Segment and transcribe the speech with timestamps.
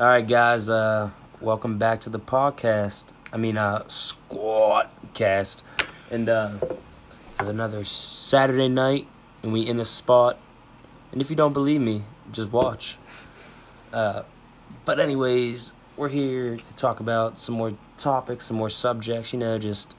[0.00, 0.70] All right, guys.
[0.70, 1.10] Uh,
[1.42, 3.04] welcome back to the podcast.
[3.34, 5.62] I mean, uh, squat cast,
[6.10, 6.52] and uh,
[7.28, 9.06] it's another Saturday night,
[9.42, 10.38] and we in the spot.
[11.12, 12.96] And if you don't believe me, just watch.
[13.92, 14.22] Uh,
[14.86, 19.34] but anyways, we're here to talk about some more topics, some more subjects.
[19.34, 19.94] You know, just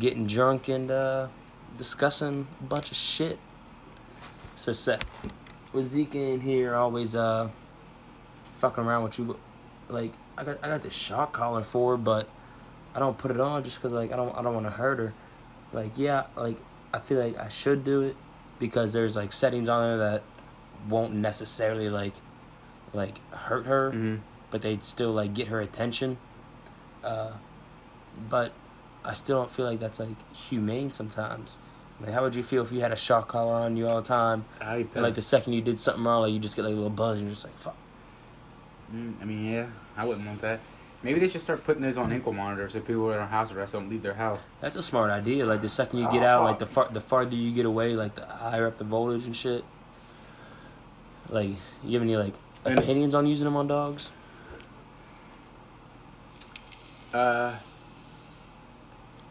[0.00, 1.28] getting drunk and uh,
[1.76, 3.38] discussing a bunch of shit.
[4.56, 5.04] So Seth,
[5.72, 7.50] with Zeke in here, always uh
[8.58, 9.38] fucking around with you.
[9.88, 12.28] Like I got I got this shock collar for, her, but
[12.94, 14.98] I don't put it on just cause like I don't I don't want to hurt
[14.98, 15.14] her.
[15.72, 16.56] Like yeah, like
[16.92, 18.16] I feel like I should do it
[18.58, 20.22] because there's like settings on there that
[20.88, 22.14] won't necessarily like
[22.92, 24.16] like hurt her, Mm-hmm.
[24.50, 26.18] but they'd still like get her attention.
[27.04, 27.32] Uh,
[28.28, 28.52] but
[29.04, 31.58] I still don't feel like that's like humane sometimes.
[32.00, 34.02] Like, how would you feel if you had a shock collar on you all the
[34.06, 36.76] time, and like the second you did something wrong, like you just get like a
[36.76, 37.76] little buzz, and you're just like, fuck.
[38.94, 40.60] Mm, I mean, yeah, I wouldn't want that.
[41.02, 43.72] Maybe they should start putting those on ankle monitors so people are on house arrest
[43.72, 44.38] don't leave their house.
[44.60, 45.46] That's a smart idea.
[45.46, 47.94] Like the second you get Oh, out, like the far the farther you get away,
[47.94, 49.62] like the higher up the voltage and shit.
[51.28, 51.50] Like,
[51.84, 54.10] you have any like opinions on using them on dogs?
[57.12, 57.54] Uh,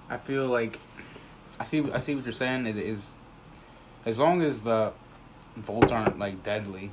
[0.09, 0.79] I feel like
[1.59, 1.83] I see.
[1.91, 2.65] I see what you're saying.
[2.65, 3.11] It is
[4.05, 4.93] as long as the
[5.57, 6.91] volts aren't like deadly.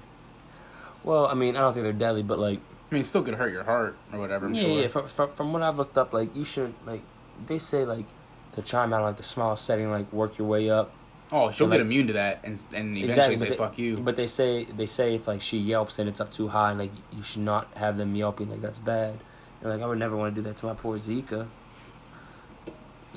[1.05, 2.59] Well, I mean, I don't think they're deadly, but like,
[2.91, 4.47] I mean, it still could hurt your heart or whatever.
[4.47, 4.81] I'm yeah, sure.
[4.83, 4.89] yeah.
[4.89, 7.03] From, from from what I've looked up, like you shouldn't like.
[7.47, 8.07] They say like
[8.53, 10.93] to chime out like the smallest setting, like work your way up.
[11.33, 13.97] Oh, she'll Like- get immune to that and and eventually Exactly, say they- "fuck you."
[13.97, 16.93] But they say they say if like she yelps and it's up too high, like
[17.17, 18.49] you should not have them yelping.
[18.51, 19.19] Like that's bad.
[19.61, 21.47] And like I would never want to do that to my poor Zika.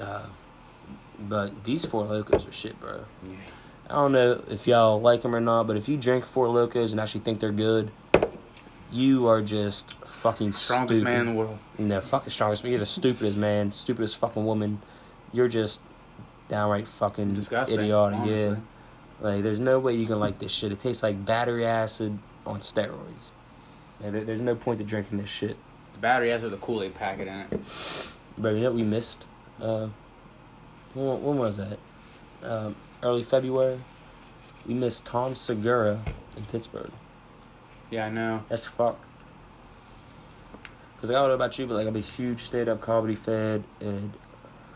[0.02, 0.26] Uh,
[1.20, 3.06] but these Four Lokos are shit, bro.
[3.26, 3.32] Yeah.
[3.90, 6.92] I don't know if y'all like them or not, but if you drink Four Lokos
[6.92, 7.90] and actually think they're good,
[8.92, 10.76] you are just fucking stupid.
[10.76, 11.04] Strongest stupid.
[11.12, 11.58] man in the world.
[11.78, 12.64] No, fuck the strongest.
[12.64, 12.72] Man.
[12.72, 14.82] You're the stupidest man, stupidest fucking woman.
[15.32, 15.80] You're just
[16.50, 17.80] downright fucking Disgusting.
[17.80, 18.20] idiotic.
[18.20, 18.42] honestly.
[18.44, 18.56] Yeah.
[19.20, 20.72] Like, there's no way you can like this shit.
[20.72, 23.32] It tastes like battery acid on steroids.
[24.02, 25.58] There- there's no point to drinking this shit.
[25.94, 28.12] The battery acid with a Kool Aid packet in it.
[28.38, 29.26] But you know what we missed?
[29.62, 29.88] Uh,
[30.94, 31.80] when, when was that?
[32.44, 32.76] Um,
[33.08, 33.80] early February.
[34.68, 36.02] We missed Tom Segura
[36.36, 36.92] in Pittsburgh.
[37.90, 38.44] Yeah, I know.
[38.50, 39.04] That's fucked.
[41.00, 43.64] Cause like, I don't know about you, but like I'm a huge stand-up comedy fan,
[43.80, 44.12] and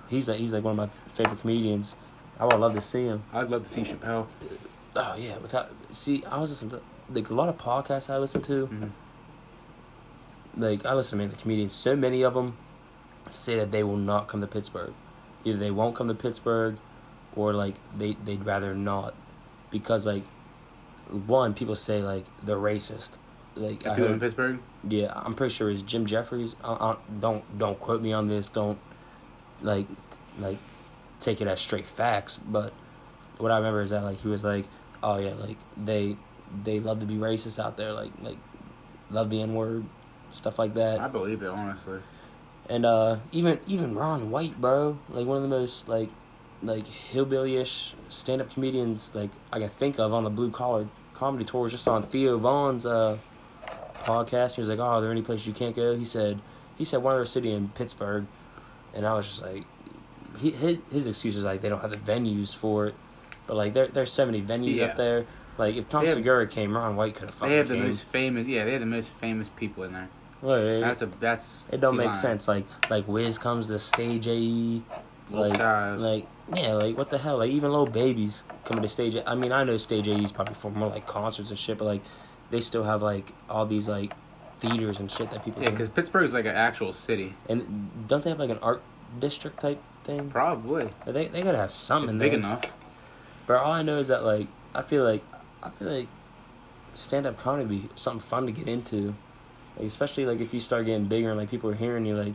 [0.08, 1.96] he's like he's like one of my favorite comedians.
[2.40, 3.24] I would love to see him.
[3.34, 4.28] I'd love to see Chappelle.
[4.96, 6.82] Oh yeah, without see, I was listening to
[7.20, 8.68] like a lot of podcasts I listen to.
[8.68, 8.90] Mhm.
[10.58, 11.74] Like I listen to many comedians.
[11.74, 12.56] So many of them
[13.32, 14.94] say that they will not come to Pittsburgh.
[15.44, 16.78] Either they won't come to Pittsburgh,
[17.36, 19.14] or like they they'd rather not,
[19.70, 20.24] because like
[21.12, 23.18] one people say like they're racist.
[23.56, 24.60] Like I People in Pittsburgh.
[24.88, 26.56] yeah, I'm pretty sure it's Jim Jefferies.
[26.64, 28.50] I, I, don't don't quote me on this.
[28.50, 28.80] Don't
[29.62, 29.88] like
[30.40, 30.58] like
[31.20, 32.38] take it as straight facts.
[32.38, 32.72] But
[33.38, 34.66] what I remember is that like he was like,
[35.04, 36.16] oh yeah, like they
[36.64, 37.92] they love to be racist out there.
[37.92, 38.38] Like like
[39.10, 39.86] love the N word,
[40.32, 41.02] stuff like that.
[41.02, 42.00] I believe it honestly.
[42.70, 46.10] And uh, even even Ron White, bro, like one of the most like
[46.64, 51.62] like hillbilly-ish stand-up comedians like I can think of on the blue collar comedy tour
[51.64, 53.18] was just on Theo Von's uh,
[54.04, 54.56] podcast.
[54.56, 56.40] He was like, "Oh, are there any places you can't go?" He said
[56.78, 58.26] he said one other city in Pittsburgh,
[58.94, 59.64] and I was just like,
[60.40, 62.96] he, his his excuse was like they don't have the venues for it,
[63.48, 64.86] but like there there's so many venues Yeah.
[64.86, 65.26] up there.
[65.58, 67.86] Like if Tom have- Segura came, Ron White could have fucking They have the came.
[67.86, 68.48] most famous.
[68.48, 70.10] Yeah, they have the most famous people in there.
[70.44, 71.64] Like, That's a that's.
[71.72, 72.14] it don't make lying.
[72.16, 72.48] sense.
[72.48, 74.82] Like like Wiz comes to stage AE.
[75.32, 77.38] Like, like yeah, like what the hell?
[77.38, 79.16] Like even little babies coming to stage.
[79.26, 81.86] I mean, I know stage AE is probably for more like concerts and shit, but
[81.86, 82.02] like
[82.50, 84.14] they still have like all these like
[84.60, 85.64] theaters and shit that people.
[85.64, 87.34] Yeah, because Pittsburgh is like an actual city.
[87.50, 88.82] and don't they have like an art
[89.20, 90.30] district type thing?
[90.30, 90.90] Probably.
[91.06, 92.74] They they gotta have something It's big enough.
[93.48, 95.24] But all I know is that like I feel like
[95.64, 96.08] I feel like
[96.94, 99.16] stand up comedy would be something fun to get into.
[99.78, 102.34] Like especially like if you start getting bigger and like people are hearing you like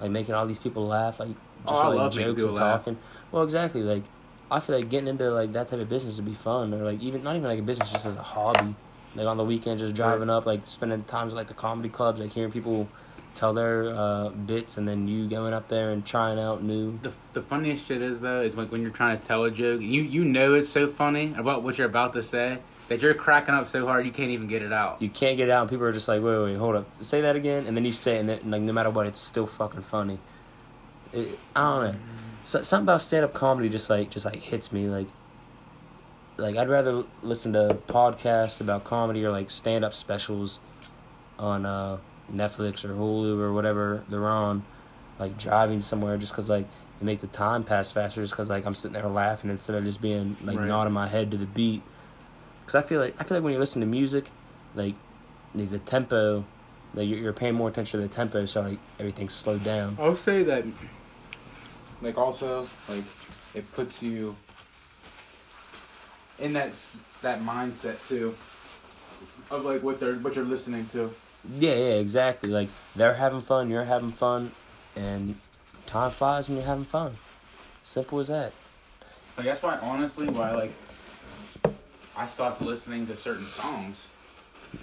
[0.00, 1.30] like making all these people laugh, like
[1.62, 2.78] just Oh, I for, like love jokes and laugh.
[2.84, 2.98] talking.
[3.32, 4.02] Well exactly, like
[4.50, 6.72] I feel like getting into like that type of business would be fun.
[6.74, 8.74] Or like even not even like a business, just as a hobby.
[9.14, 12.20] Like on the weekend just driving up, like spending times at like the comedy clubs,
[12.20, 12.86] like hearing people
[13.36, 17.12] tell their uh, bits and then you going up there and trying out new The,
[17.34, 20.02] the funniest shit is though is like when you're trying to tell a joke you
[20.02, 23.66] you know it's so funny about what you're about to say that you're cracking up
[23.66, 25.02] so hard you can't even get it out.
[25.02, 26.86] you can't get it out and people are just like wait wait, wait hold up
[27.04, 29.18] say that again and then you say it and then, like no matter what it's
[29.20, 30.18] still fucking funny
[31.12, 32.00] it, i don't know
[32.42, 35.08] so, something about stand-up comedy just like just like hits me like
[36.36, 40.60] like i'd rather listen to podcasts about comedy or like stand-up specials
[41.38, 41.98] on uh
[42.34, 44.64] Netflix or Hulu or whatever they're on,
[45.18, 46.66] like driving somewhere, just cause like
[47.00, 49.84] it make the time pass faster, just cause like I'm sitting there laughing instead of
[49.84, 50.66] just being like Right.
[50.66, 51.82] nodding my head to the beat.
[52.66, 54.30] Cause I feel like I feel like when you listen to music,
[54.74, 54.94] like
[55.54, 56.44] the, the tempo,
[56.94, 59.96] like you're, you're paying more attention to the tempo, so like everything's slowed down.
[60.00, 60.64] I'll say that,
[62.02, 63.04] like, also, like,
[63.54, 64.36] it puts you
[66.38, 66.70] in that
[67.22, 68.34] that mindset too,
[69.50, 71.12] of like what they're what you're listening to.
[71.58, 72.50] Yeah, yeah, exactly.
[72.50, 74.52] Like they're having fun, you're having fun,
[74.94, 75.36] and
[75.86, 77.16] time flies when you're having fun.
[77.82, 78.52] Simple as that.
[79.36, 80.72] Like that's why, honestly, why like
[82.16, 84.06] I stopped listening to certain songs.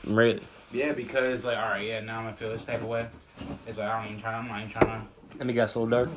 [0.06, 0.42] Really.
[0.71, 3.07] Yeah, because like, all right, yeah, now I'm gonna feel this type of way.
[3.68, 4.33] It's like I don't even try.
[4.33, 5.38] I'm not even trying to.
[5.38, 6.09] Let me guess, a little dark.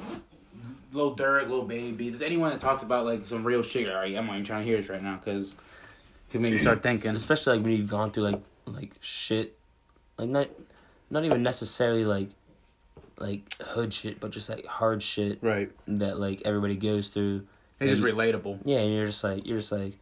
[0.92, 2.10] Lil Durk, Lil Baby.
[2.10, 3.88] Does anyone that talks about like some real shit?
[3.88, 5.56] All right, I'm not even trying to hear this right now because
[6.30, 7.14] to make me start thinking.
[7.14, 9.56] Especially like when you've gone through like like shit,
[10.18, 10.48] like not
[11.10, 12.28] not even necessarily like
[13.18, 15.70] like hood shit, but just like hard shit Right.
[15.86, 17.46] that like everybody goes through.
[17.80, 18.60] It's just relatable.
[18.64, 19.94] Yeah, and you're just like you're just like,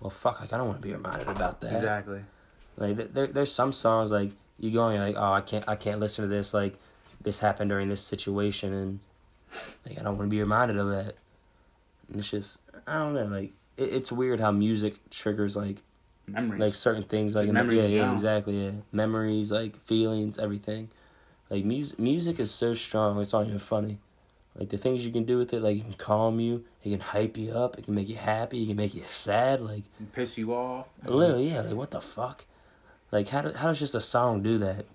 [0.00, 1.74] well, fuck, like I don't want to be reminded about that.
[1.74, 2.20] Exactly.
[2.76, 5.64] Like th- there, there's some songs like you go and you're like, oh, I can't,
[5.68, 6.52] I can't listen to this.
[6.54, 6.74] Like
[7.20, 9.00] this happened during this situation, and
[9.86, 11.14] like I don't want to be reminded of that.
[12.08, 13.26] And it's just, I don't know.
[13.26, 15.78] Like it, it's weird how music triggers like
[16.26, 16.60] Memories.
[16.60, 17.34] like certain things.
[17.34, 18.64] Like memories yeah, yeah, exactly.
[18.64, 20.90] Yeah, memories, like feelings, everything.
[21.48, 23.20] Like music, music is so strong.
[23.20, 23.98] It's not even funny.
[24.56, 27.00] Like the things you can do with it, like it can calm you, it can
[27.00, 29.60] hype you up, it can make you happy, it can make you sad.
[29.60, 30.86] Like piss you off.
[31.04, 31.62] Literally, yeah.
[31.62, 32.44] Like, what the fuck?
[33.12, 34.86] Like, how do, how does just a song do that?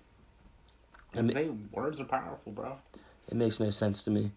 [1.30, 2.76] Say words are powerful, bro.
[3.28, 4.32] It makes no sense to me.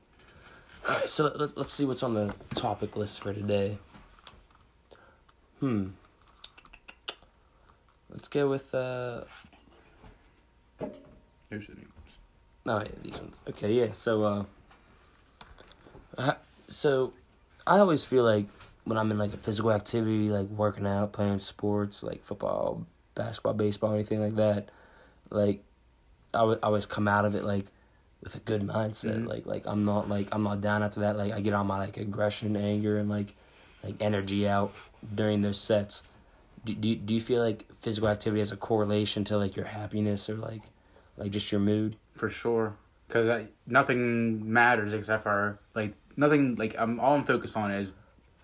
[0.87, 3.77] All right, so let, let's see what's on the topic list for today.
[5.59, 5.89] Hmm.
[8.09, 9.23] Let's go with uh.
[11.49, 11.89] Here's the names.
[12.65, 13.39] No, yeah, these ones.
[13.47, 13.91] Okay, yeah.
[13.93, 14.47] So,
[16.17, 16.33] uh,
[16.67, 17.13] so
[17.65, 18.47] I always feel like
[18.83, 22.85] when I'm in like a physical activity, like working out, playing sports, like football,
[23.15, 24.69] basketball, baseball, anything like that,
[25.29, 25.63] like
[26.33, 27.65] I would always come out of it like
[28.21, 29.21] with a good mindset.
[29.21, 29.27] Mhm.
[29.27, 31.17] Like, like I'm not like I'm not down after that.
[31.17, 33.35] Like I get all my like aggression, anger, and like
[33.83, 34.73] like energy out
[35.15, 36.03] during those sets.
[36.65, 40.29] Do, do, do you feel like physical activity has a correlation to like your happiness
[40.29, 40.63] or like
[41.17, 41.95] like just your mood?
[42.13, 42.75] For sure.
[43.07, 47.95] Because nothing matters except for, like, nothing, like, I'm all I'm focused on is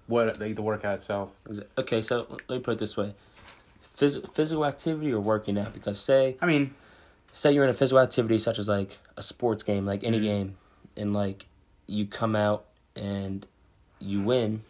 [0.07, 1.29] what, like, the workout itself.
[1.77, 3.13] Okay, so let me put it this way:
[3.95, 5.71] Phys- physical activity or working out.
[5.71, 6.73] Because say I mean,
[7.35, 10.23] say you're in a physical activity such as like a sports game, like any Mhm.
[10.23, 10.57] game,
[10.95, 11.47] and like
[11.85, 12.65] you come out
[12.95, 13.45] and
[13.99, 14.63] you win.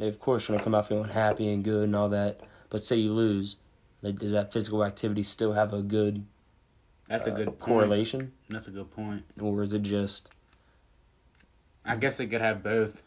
[0.00, 2.40] Of course, you're gonna come out feeling happy and good and all that.
[2.68, 3.56] But say you lose,
[4.02, 6.24] like does that physical activity still have a good
[7.08, 7.60] that's a uh, good point.
[7.60, 9.24] correlation, That's a good point.
[9.40, 10.34] or is it just
[11.84, 13.02] I guess it could have both.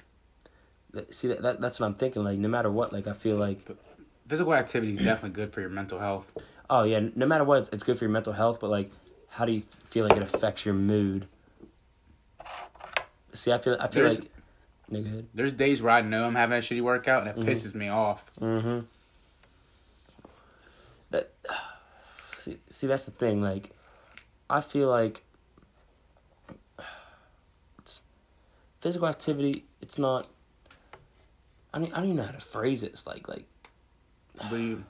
[1.10, 2.24] see that, that that's what I'm thinking?
[2.24, 3.60] Like no matter what, like I feel like
[4.30, 6.32] Physical activity is definitely good for your mental health.
[6.70, 8.60] Oh yeah, no matter what, it's, it's good for your mental health.
[8.60, 8.92] But like,
[9.30, 11.28] how do you feel like it affects your mood?
[13.34, 14.30] See, I feel I feel There's- like.
[14.90, 15.28] No, go ahead.
[15.34, 17.50] There's days where I know I'm having a shitty workout and it Mhm.
[17.50, 18.30] pisses me off.
[18.40, 18.82] Mm-hmm.
[21.12, 21.32] That
[22.38, 23.42] see, see that's the thing.
[23.42, 23.70] Like,
[24.50, 25.24] I feel like
[27.80, 28.02] it's
[28.82, 29.66] physical activity.
[29.82, 30.28] It's not.
[31.74, 32.88] I mean, I don't even know how to phrase it.
[32.92, 33.46] It's like like
[34.38, 34.84] But you,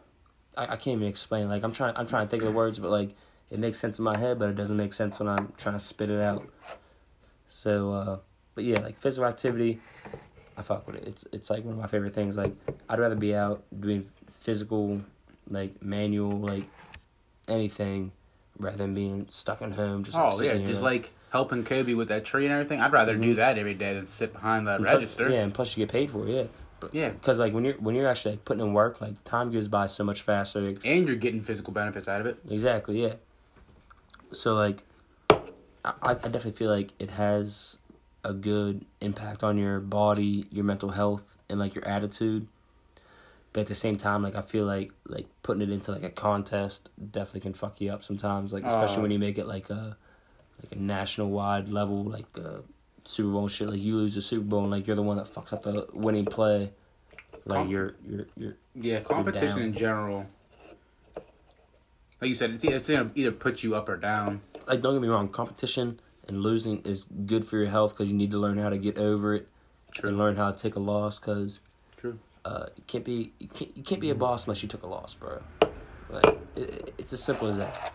[0.58, 1.50] I, I can't even explain.
[1.50, 3.16] Like I'm trying I'm trying to think of the words, but like
[3.50, 5.80] it makes sense in my head, but it doesn't make sense when I'm trying to
[5.80, 6.48] spit it out.
[7.48, 8.18] So, uh,
[8.56, 9.80] but yeah, like physical activity,
[10.58, 11.04] I fuck with it.
[11.08, 12.36] It's it's like one of my favorite things.
[12.38, 12.54] Like
[12.90, 15.02] I'd rather be out doing physical,
[15.50, 16.66] like manual, like
[17.48, 18.12] anything,
[18.58, 20.04] rather than being stuck at home.
[20.04, 22.80] Just like, oh yeah, here, just like helping Kobe with that tree and everything.
[22.80, 23.38] I'd rather do Mhm.
[23.38, 25.30] that every day than sit behind that and plus- register.
[25.30, 26.30] yeah, and plus you get paid for it.
[26.32, 26.44] Yeah,
[26.92, 27.10] Yeah.
[27.10, 29.86] because like when you're when you're actually like, putting in work, like time goes by
[29.86, 30.62] so much faster.
[30.62, 32.38] Like, And you're getting physical benefits out of it.
[32.50, 33.16] Exactly, yeah.
[34.32, 34.84] So like,
[35.30, 37.78] I, I definitely feel like it has
[38.24, 42.48] a good impact on your body, your mental health, and like your attitude.
[43.52, 46.10] But at the same time, like I feel like like putting it into like a
[46.10, 48.52] contest definitely can fuck you up sometimes.
[48.54, 49.02] Like especially Oh.
[49.04, 49.98] when you make it like a
[50.64, 52.64] like a national wide level, like the
[53.06, 53.70] Super Bowl and shit.
[53.70, 55.88] Like you lose the Super Bowl and like you're the one that fucks up the
[55.94, 56.72] winning play.
[57.46, 59.66] Like Com- you're you're you're Yeah, competition down.
[59.68, 60.26] in general.
[62.22, 64.42] Like you said, it's, it's gonna either put you up or down.
[64.68, 68.16] like don't get me wrong, competition and losing is good for your health because you
[68.18, 69.48] need to learn how to get over it
[70.04, 71.60] and learn how to take a loss because
[71.98, 72.18] True.
[72.46, 74.88] uh, you can't be you can't, you can't be a boss unless you took a
[74.88, 75.42] loss, bro.
[76.10, 77.92] Like it- it's as simple as that.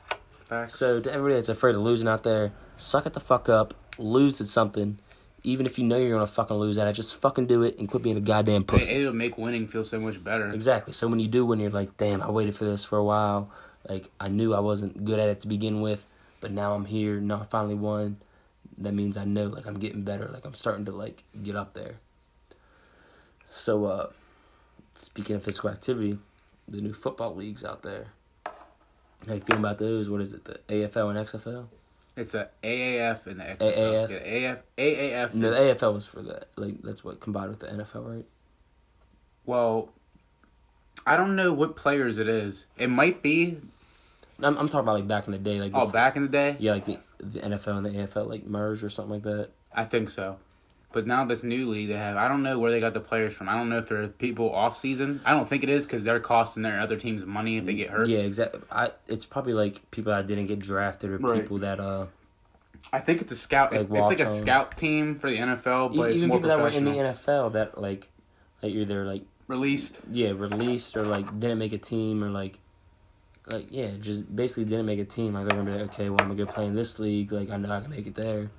[0.47, 0.75] Facts.
[0.79, 4.41] So to everybody that's afraid of losing out there, suck it the fuck up, lose
[4.41, 4.99] at something.
[5.45, 7.89] Even if you know you're gonna fucking lose at it, just fucking do it and
[7.89, 8.95] quit being a goddamn pussy.
[8.95, 10.49] It, it'll make winning feel so much better.
[10.49, 10.93] Exactly.
[10.93, 13.51] So when you do win, you're like, damn, I waited for this for a while.
[13.89, 16.05] Like I knew I wasn't good at it to begin with,
[16.41, 17.21] but now I'm here.
[17.21, 18.19] Now I finally won.
[18.79, 20.29] That means I know like I'm getting better.
[20.33, 21.95] Like I'm starting to like get up there.
[23.51, 24.11] So uh
[24.93, 26.19] speaking of physical activity,
[26.67, 28.09] the new football leagues out there.
[29.27, 30.09] How you feeling about those?
[30.09, 30.45] What is it?
[30.45, 31.67] The AFL and XFL?
[32.19, 33.77] It's a AAF and the XFL.
[33.77, 34.11] AAF?
[34.11, 35.35] Yeah, AF, AAF.
[35.35, 36.49] No, the AFL was for that.
[36.57, 38.27] Like that's what combined with the NFL, right?
[39.47, 39.91] Well,
[41.07, 42.67] I don't know what players it is.
[42.77, 43.59] It might be.
[44.43, 46.29] I'm, I'm talking about like back in the day, like Oh, before- back in the
[46.29, 46.57] day.
[46.59, 49.51] yeah, like the the NFL and the AFL like merged or something like that.
[49.73, 50.39] I think so.
[50.91, 53.35] But now this new league they have, I don't know where they got the players
[53.35, 53.49] from.
[53.49, 55.21] I don't know if they're people off season.
[55.25, 57.91] I don't think it is because they're costing their other teams money if they get
[57.91, 58.09] hurt.
[58.09, 58.61] Yeah, exactly.
[58.71, 61.43] I it's probably like people that didn't get drafted or Right.
[61.43, 62.07] people that uh
[62.91, 63.73] I think it's a scout.
[63.73, 64.31] Like it's, it's like a on.
[64.31, 67.53] scout team for the NFL, but it's even more people that were in the NFL
[67.53, 68.09] that like
[68.63, 70.01] like either like Released.
[70.11, 72.59] yeah released or like didn't make a team or like
[73.47, 75.35] like yeah just basically didn't make a team.
[75.35, 77.31] Like they're gonna be like okay, well I'm gonna go play in this league.
[77.31, 78.51] Like I know I can make it there,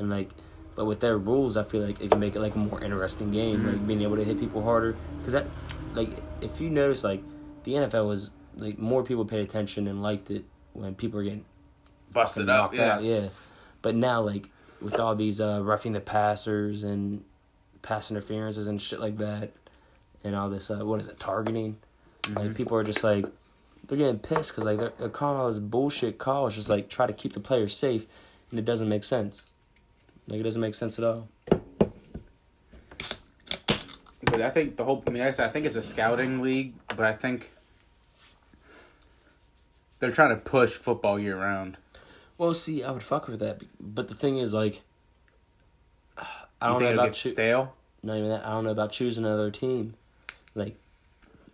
[0.00, 0.30] and like.
[0.78, 3.32] But with their rules, I feel like it can make it like a more interesting
[3.32, 4.94] game, like being able to hit people harder.
[5.18, 5.48] Because that,
[5.92, 7.20] like, if you notice, like,
[7.64, 10.44] the NFL was like more people paid attention and liked it
[10.74, 11.44] when people were getting
[12.12, 12.74] Busted up.
[12.74, 12.94] Yeah.
[12.94, 13.28] out, yeah.
[13.82, 17.24] But now, like with all these uh, roughing the passers and
[17.82, 19.50] pass interferences and shit like that,
[20.22, 21.76] and all this, uh, what is it, targeting?
[22.22, 22.38] Mm-hmm.
[22.38, 23.26] Like people are just like
[23.88, 27.08] they're getting pissed because like they're, they're calling all this bullshit calls, just like try
[27.08, 28.06] to keep the players safe,
[28.52, 29.44] and it doesn't make sense.
[30.28, 31.28] Like it doesn't make sense at all.
[34.24, 35.02] But I think the whole.
[35.06, 37.50] I mean, I said, I think it's a scouting league, but I think
[39.98, 41.76] they're trying to push football year round.
[42.36, 44.82] Well, see, I would fuck with that, but the thing is, like,
[46.60, 47.74] I don't think know about choo- stale?
[48.02, 48.46] not even that.
[48.46, 49.94] I don't know about choosing another team.
[50.54, 50.76] Like,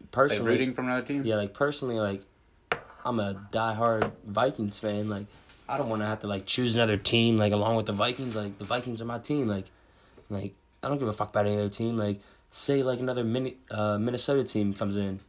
[0.00, 1.23] Like personally, rooting from another team.
[1.25, 2.23] Yeah, like personally, like
[3.04, 5.09] I'm a diehard Vikings fan.
[5.09, 5.26] Like
[5.68, 8.37] I don't want to have to like choose another team like along with the Vikings.
[8.37, 9.47] Like the Vikings are my team.
[9.47, 9.66] Like,
[10.28, 11.97] like I don't give a fuck about any other team.
[11.97, 15.21] Like say like another mini uh, Minnesota team comes in,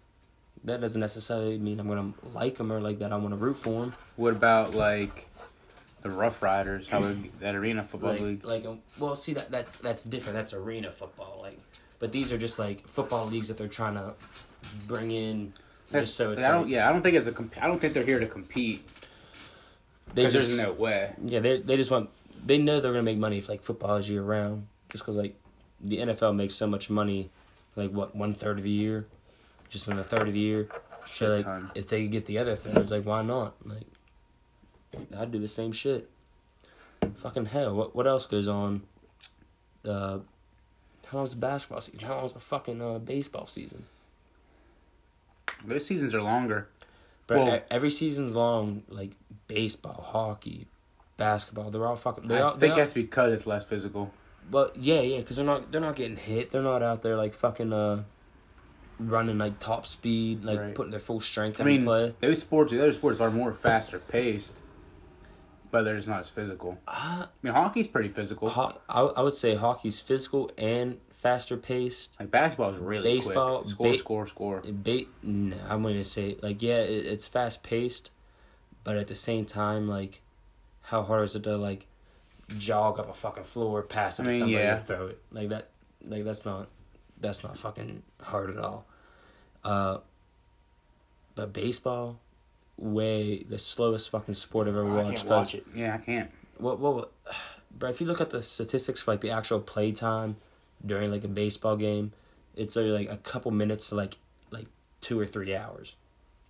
[0.64, 3.58] that doesn't necessarily mean I'm gonna like them or like that I want to root
[3.58, 3.94] for them.
[4.18, 5.28] What about like
[6.02, 6.88] the Rough Riders?
[6.90, 8.46] How would that arena football Like, league?
[8.46, 10.36] like um, well, see that that's that's different.
[10.38, 11.40] That's arena football.
[11.42, 11.60] Like,
[12.00, 14.14] but these are just like football leagues that they're trying to
[14.88, 15.54] bring in.
[15.92, 16.64] Just so it's I don't.
[16.64, 17.32] like, Yeah, I don't think it's a.
[17.32, 18.86] Comp- I don't think they're here to compete.
[20.14, 21.14] They Because just there's no way.
[21.26, 22.10] Yeah, they they just want
[22.46, 24.68] they know they're gonna make money if like football is year round.
[24.90, 25.36] Just because like
[25.82, 27.30] the NFL makes so much money,
[27.76, 29.08] like what one third of the year,
[29.70, 30.70] just in a third of the year.
[31.06, 31.72] So like ton.
[31.76, 33.56] if they could get the other thirds, like why not?
[33.66, 33.86] Like
[35.18, 36.10] I'd do the same shit.
[37.16, 38.84] Fucking hell, what what else goes on?
[39.84, 40.20] Uh,
[41.08, 42.08] how long's the basketball season?
[42.08, 43.86] How long's the fucking uh, baseball season?
[45.64, 46.68] Those seasons are longer.
[47.28, 48.84] But Well- every season's long.
[48.90, 49.12] Like
[49.48, 50.68] baseball, hockey,
[51.18, 52.28] basketball, they're all fucking.
[52.28, 54.12] They I all, think all, that's because it's less physical.
[54.50, 56.52] But yeah, yeah, because they're not they're not getting hit.
[56.52, 58.04] They're not out there like fucking uh
[59.00, 60.76] running like top speed, like Right.
[60.76, 62.14] putting their full strength I in mean, play.
[62.22, 64.62] those sports, the other sports are more faster paced,
[65.72, 66.78] but they're just not as physical.
[66.88, 68.50] Uh, I mean, hockey's pretty physical.
[68.50, 72.16] ho- I I would say hockey's physical and faster paced.
[72.20, 73.70] like basketball is really Baseball, quick.
[73.70, 74.62] Score, ba- score, score.
[74.66, 78.12] Ba- no, I'm gonna say like yeah, it, it's fast paced,
[78.84, 80.22] but at the same time, like
[80.82, 81.88] how hard is it to like
[82.58, 84.78] jog up a fucking floor, pass it I to somebody, yeah.
[84.78, 85.70] and throw it like that?
[86.08, 86.68] Like that's not
[87.20, 88.86] that's not fucking hard at all.
[89.64, 89.98] Uh,
[91.34, 92.20] but baseball,
[92.78, 95.26] way the slowest fucking sport I've ever I watched.
[95.26, 95.66] watch it.
[95.74, 96.30] Yeah, I can't.
[96.58, 97.12] what what, what
[97.78, 100.38] but if you look at the statistics for like the actual play time
[100.84, 102.14] during like a baseball game,
[102.56, 104.18] it's only like a couple minutes to like
[104.52, 104.68] like
[105.02, 105.96] two or three hours.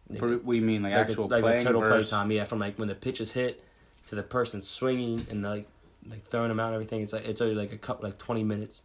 [0.08, 2.32] Like, what do you mean, like, like, actual the, like playing the total play time,
[2.32, 3.64] yeah, from like when the pitch is hit
[4.10, 5.68] to the person swinging and like
[6.08, 7.02] like throwing them out and everything.
[7.02, 8.84] It's like it's only like a couple like twenty minutes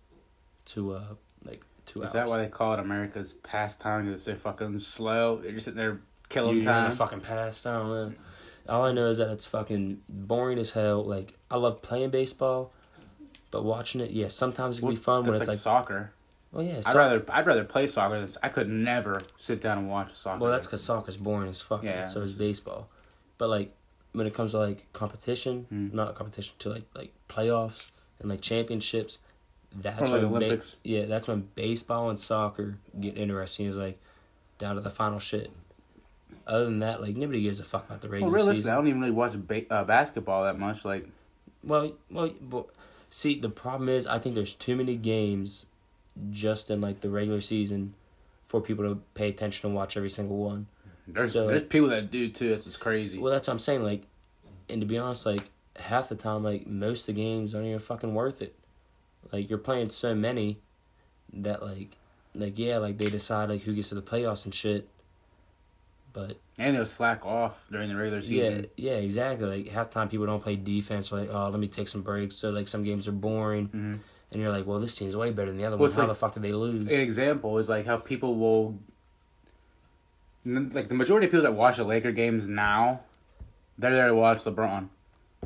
[0.67, 1.03] to uh
[1.45, 2.13] like two Is hours.
[2.15, 4.07] that why they call it America's pastime?
[4.07, 5.37] Because so fucking slow.
[5.37, 6.91] They're just sitting there killing you time.
[6.93, 7.67] fucking past.
[7.67, 8.13] I.
[8.69, 11.05] All I know is that it's fucking boring as hell.
[11.05, 12.73] Like I love playing baseball,
[13.51, 16.13] but watching it, yeah, sometimes it can Well, be fun when it's like, like, soccer.
[16.53, 16.81] well, yeah.
[16.87, 18.21] I'd rather I'd rather play soccer.
[18.21, 20.41] Than, I could never sit down and watch soccer.
[20.41, 21.83] well, that's because soccer's boring as fuck.
[21.83, 22.07] Yeah.
[22.07, 22.89] So is baseball,
[23.39, 23.73] but like
[24.13, 25.89] when it comes to like competition, Hmm.
[25.93, 29.19] not competition to like like playoffs and like championships,
[29.75, 33.67] that's like when ba- yeah, that's when baseball and soccer get interesting.
[33.67, 33.99] Is like
[34.59, 35.51] down to the final shit.
[36.47, 38.73] other than that, like nobody gives a fuck about the regular Well, realistically, season.
[38.73, 40.85] I don't even really watch ba- uh, basketball that much.
[40.85, 41.07] Like,
[41.63, 42.67] Well, well, but
[43.11, 45.67] see, the problem is, I think there's too many games,
[46.31, 47.95] just in like the regular season,
[48.47, 50.67] for people to pay attention and watch every single one.
[51.07, 52.53] there's So- there's people that do too.
[52.55, 53.19] It's crazy.
[53.19, 53.83] Well, that's what I'm saying.
[53.83, 54.03] Like,
[54.69, 57.79] and to be honest, like half the time, like most of the games aren't even
[57.81, 58.55] fucking worth it.
[59.33, 60.59] Like you're playing so many
[61.33, 61.97] that like,
[62.35, 64.89] like yeah, like they decide like who gets to the playoffs and shit.
[66.13, 68.67] But and they'll slack off during the regular season.
[68.77, 69.47] yeah, yeah, exactly.
[69.63, 71.13] Like half the time people don't play defense.
[71.13, 72.37] Like oh, let me take some breaks.
[72.37, 73.95] So like some games are boring, hmm
[74.33, 75.97] and you're like, well, this team's way better than the other Well, one.
[75.97, 76.83] How like- the fuck did they lose?
[76.93, 78.79] An example is like how people will,
[80.45, 83.01] like the majority of people that watch the Laker games now,
[83.79, 84.89] they're there to watch LeBron.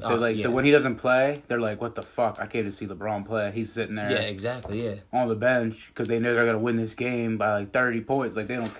[0.00, 2.38] So Oh, like, so when he doesn't play, they're like, "What the fuck?
[2.40, 3.52] I came to see LeBron play.
[3.54, 4.84] He's sitting there yeah, exactly.
[4.84, 8.00] Yeah, on the bench because they know they're gonna win this game by like thirty
[8.00, 8.36] points.
[8.36, 8.72] Like they don't,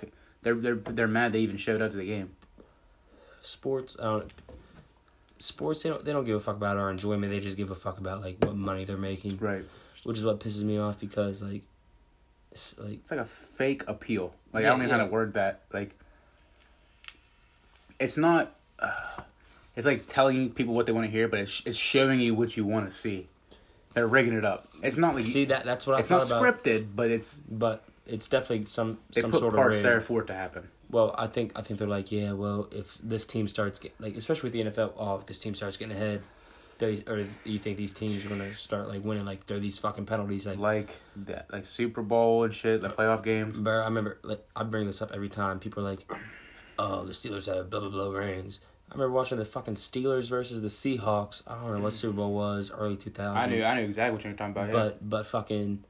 [0.45, 2.31] they're they're they're mad they even showed up to the game.
[3.41, 3.97] sports.
[3.99, 4.33] I don't.
[5.39, 6.05] Sports, they don't.
[6.05, 7.33] They don't give a fuck about our enjoyment.
[7.33, 9.39] They just give a fuck about like what money they're making.
[9.39, 9.65] Right.
[10.05, 11.63] which is what pisses me off because like
[12.53, 14.33] it's like It's like a fake appeal.
[14.53, 15.63] Like I don't even know how to word that.
[15.73, 15.97] Like
[17.99, 18.55] it's not.
[18.79, 18.93] Uh,
[19.77, 22.57] it's like telling people what they want to hear, but it's it's showing you what
[22.57, 23.27] you want to see.
[23.95, 24.69] They're rigging it up.
[24.83, 27.39] It's not like see that that's what I it's thought not about scripted, but it's
[27.49, 30.69] but it's definitely some they some put sort parts of there for it to happen.
[30.91, 34.17] well I think I think they're like yeah well if this team starts get like
[34.17, 36.21] especially with the NFL oh if this team starts getting ahead
[36.79, 40.07] they or you think these teams are gonna start like winning like throw these fucking
[40.07, 43.57] penalties like Like that, like Super Bowl and shit, like playoff games.
[43.57, 45.61] Bro, I remember like I bring this up every time.
[45.61, 46.11] People are like,
[46.79, 48.59] "Oh, the Steelers have blah blah blah rings."
[48.91, 51.43] I remember watching the fucking Steelers versus the Seahawks.
[51.47, 53.45] I don't know what Super Bowl was, early two thousands.
[53.53, 54.67] I knew I knew exactly what you were talking about.
[54.67, 54.73] Yeah.
[54.73, 55.85] But but fucking,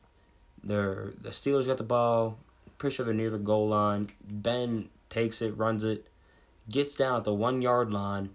[0.64, 2.38] they're the Steelers got the ball.
[2.78, 4.10] Pretty sure they're near the goal line.
[4.28, 6.08] Ben takes it, runs it,
[6.68, 8.30] gets down at the one yard line.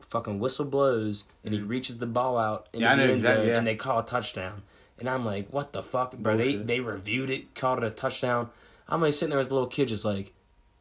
[0.00, 2.80] Fucking whistle blows and he reaches the ball out in.
[2.80, 3.58] Yeah, the end exactly, zone, yeah.
[3.58, 4.62] and they call a touchdown.
[4.98, 6.36] And I'm like, what the fuck, bro?
[6.36, 6.66] They Bullshit.
[6.66, 8.50] they reviewed it, called it a touchdown.
[8.88, 10.32] I'm like sitting there as a little kid, just like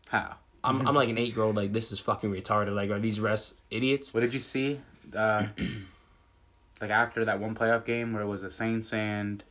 [0.10, 0.36] how?
[0.64, 2.74] I'm I'm like an eight year old, like this is fucking retarded.
[2.74, 4.14] Like, are these refs idiots?
[4.14, 4.80] What did you see?
[5.16, 5.46] Uh,
[6.82, 9.44] like after that one playoff game where it was the Saints and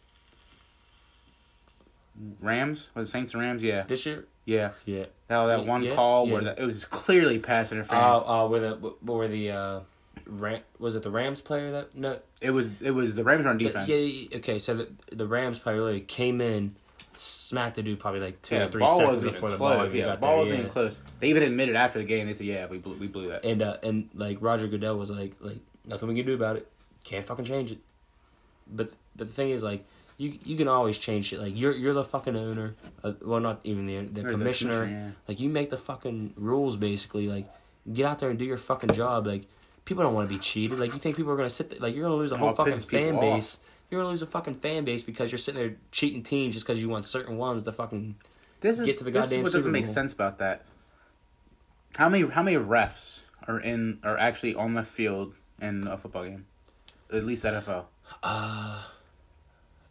[2.41, 2.89] Rams?
[2.95, 3.63] Was it Saints and Rams?
[3.63, 4.27] Yeah, This year?
[4.45, 4.71] yeah.
[4.85, 5.05] Yeah.
[5.29, 8.23] That that one Yeah, call where the, it was clearly pass Oh, interference.
[8.27, 9.81] uh, where the where the uh,
[10.27, 13.59] Ram, was it the Rams player that no it was it was the Rams on
[13.59, 13.89] defense.
[13.89, 16.75] Yeah, yeah, okay, so the, the Rams player literally came in,
[17.15, 19.77] smacked the dude probably like two Yeah, or three ball seconds before even the ball
[19.77, 19.87] close.
[19.87, 20.39] even Yeah, got ball there.
[20.41, 20.61] wasn't yeah.
[20.63, 21.01] even close.
[21.21, 22.27] They even admitted after the game.
[22.27, 25.11] They said, "Yeah, we blew, we blew that." And uh, and like Roger Goodell was
[25.11, 26.67] like like nothing we can do about it.
[27.05, 27.79] Can't fucking change it.
[28.67, 29.85] But but the thing is like
[30.21, 31.41] you you can always change shit.
[31.41, 32.75] Like you're you're the fucking owner.
[33.03, 34.85] Of, well, not even the the Or commissioner.
[34.87, 35.11] yeah.
[35.27, 37.27] Like you make the fucking rules basically.
[37.27, 37.47] Like
[37.91, 39.27] get out there and do your fucking job.
[39.27, 39.45] Like
[39.87, 40.79] people don't want to be cheated.
[40.79, 42.57] Like you think people are gonna sit there, like you're gonna lose a whole it
[42.57, 43.21] fucking fan off.
[43.23, 43.59] base.
[43.91, 46.83] You're gonna lose a fucking fan base because you're sitting there cheating teams just because
[46.83, 48.17] you want certain ones to fucking.
[48.61, 50.67] This is Get to the this goddamn is what doesn't make sense about that.
[51.97, 56.25] How many how many refs are in are actually on the field in a football
[56.25, 56.45] game?
[57.11, 57.85] At least NFL.
[58.23, 58.83] Uh,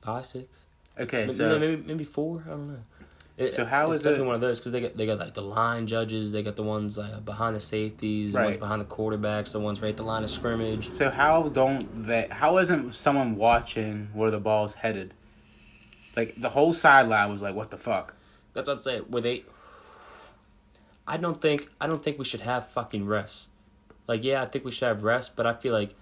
[0.01, 0.65] five, six,
[0.99, 2.43] Okay, maybe, so maybe maybe four.
[2.45, 2.79] I don't know.
[3.38, 5.17] It, So how it's is definitely it- one of those because they got they got
[5.19, 8.81] like the line judges, they got the ones like behind the safeties, the ones behind
[8.81, 10.89] the quarterbacks, the ones right at the line of scrimmage.
[10.89, 12.27] so how don't they?
[12.29, 15.13] How isn't someone watching where the ball's headed?
[16.17, 18.13] Like the whole sideline was like, "What the fuck?"
[18.53, 19.03] That's what I'm saying.
[19.07, 19.45] Where they,
[21.07, 23.47] I don't think I don't think we should have fucking refs.
[24.07, 25.93] Like, yeah, I think we should have refs, but I feel like,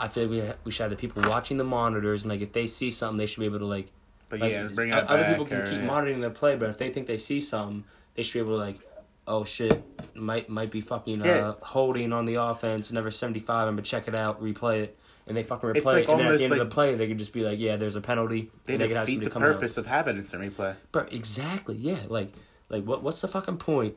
[0.00, 2.40] I feel like we ha- we should have the people watching the monitors, and like
[2.40, 3.88] if they see something, they should be able to like.
[4.28, 5.84] But like, yeah, bring it Other people can or, keep yeah.
[5.86, 7.84] monitoring their play, but if they think they see something,
[8.14, 8.80] they should be able to like,
[9.26, 9.82] oh shit,
[10.14, 11.54] might might be fucking uh, Yeah.
[11.62, 14.96] holding on the offense, number seventy five, and but check it out, replay it.
[15.26, 16.74] And they fucking replay It's like it, and then at the end of like- the
[16.74, 19.28] play, they could just be like, "Yeah, there's a penalty." They they could have the
[19.30, 19.52] come out.
[19.54, 20.76] purpose of having instant replay.
[20.92, 21.98] But exactly, yeah.
[22.08, 22.32] Like,
[22.68, 23.02] like what?
[23.02, 23.96] What's the fucking point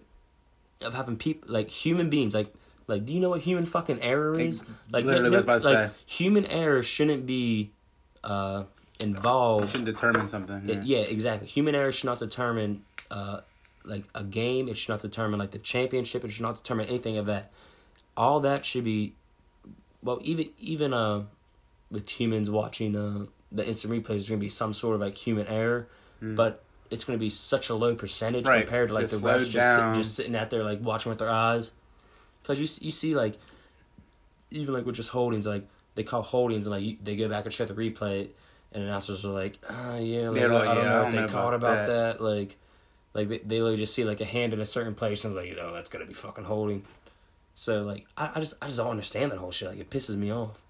[0.86, 2.36] of having people like human beings?
[2.36, 2.54] Like,
[2.88, 4.62] like, do you know what human fucking error is?
[4.92, 7.72] Like, literally no- what was about to like human error shouldn't be
[8.24, 8.64] uh
[9.00, 9.70] involved.
[9.70, 10.64] shouldn't determine something.
[10.66, 10.82] Yeah.
[10.84, 10.98] Yeah.
[11.00, 11.48] exactly.
[11.48, 13.40] Human error should not determine uh
[13.86, 14.68] like a game.
[14.70, 16.24] It should not determine like the championship.
[16.24, 17.52] It should not determine anything of that.
[18.16, 19.14] All that should be,
[20.02, 21.24] well, even even uh
[21.92, 25.48] with humans watching uh the instant replays, there's gonna be some sort of like human
[25.48, 25.88] error,
[26.22, 28.48] but it's gonna be such a low percentage.
[28.48, 28.62] Right.
[28.62, 31.30] compared to like Just the refs just just sitting out there like watching with their
[31.30, 31.74] eyes,
[32.44, 33.36] because you you see like
[34.52, 37.46] even like with just holdings like they call holdings and like you, they go back
[37.46, 38.28] and check the replay
[38.72, 41.06] and announcers are like ah yeah like, They're I, like, I don't "Yeah, know I
[41.06, 42.22] if they know caught about about that.
[42.22, 42.58] like
[43.16, 45.56] Like they, they literally just see like a hand in a certain place and like,
[45.62, 46.84] oh, that's gonna be fucking holding.
[47.56, 49.70] So like I, I just I just don't understand that whole shit.
[49.70, 50.62] Like it pisses me off.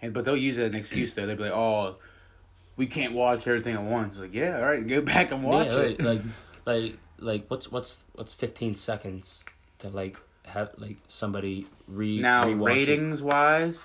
[0.00, 1.26] And but they'll use it as an excuse though.
[1.26, 1.96] They'll be like, "Oh,
[2.76, 5.78] we can't watch everything at once." Like, yeah, all right, go back and watch yeah,
[5.80, 6.02] it.
[6.02, 6.20] like, like
[6.64, 9.44] like like what's what's what's fifteen seconds
[9.78, 12.88] to like have like somebody re now, rewatch it?
[12.88, 13.82] ratings wise,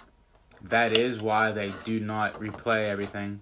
[0.63, 3.41] that is why they do not replay everything.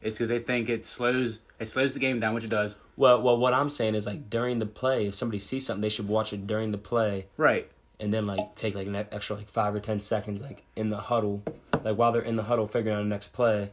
[0.00, 2.76] It's because they think it slows it slows the game down, which it does.
[2.96, 5.88] Well, well, what I'm saying is like during the play, if somebody sees something, they
[5.88, 7.70] should watch it during the play, Right.
[8.00, 10.98] and then like take like an extra like five or ten seconds like in the
[10.98, 11.42] huddle,
[11.84, 13.70] like while they're in the huddle figuring out the next play,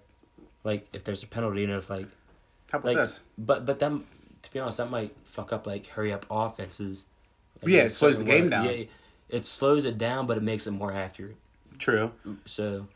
[0.64, 2.08] like if there's a penalty and if like
[2.72, 3.20] How about like this?
[3.38, 4.04] but but then
[4.44, 7.06] to be honest, that might fuck up like hurry up offenses.
[7.62, 8.50] Like, Yeah, it slows the game way.
[8.50, 8.66] down.
[8.66, 8.84] Yeah,
[9.30, 11.38] it slows it down, but it makes it more accurate.
[11.78, 12.12] True.
[12.46, 12.88] So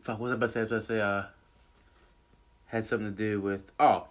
[0.00, 0.60] Fuck, what was I about to say?
[0.60, 1.22] I was about to say, uh,
[2.66, 4.06] had something to do with, oh,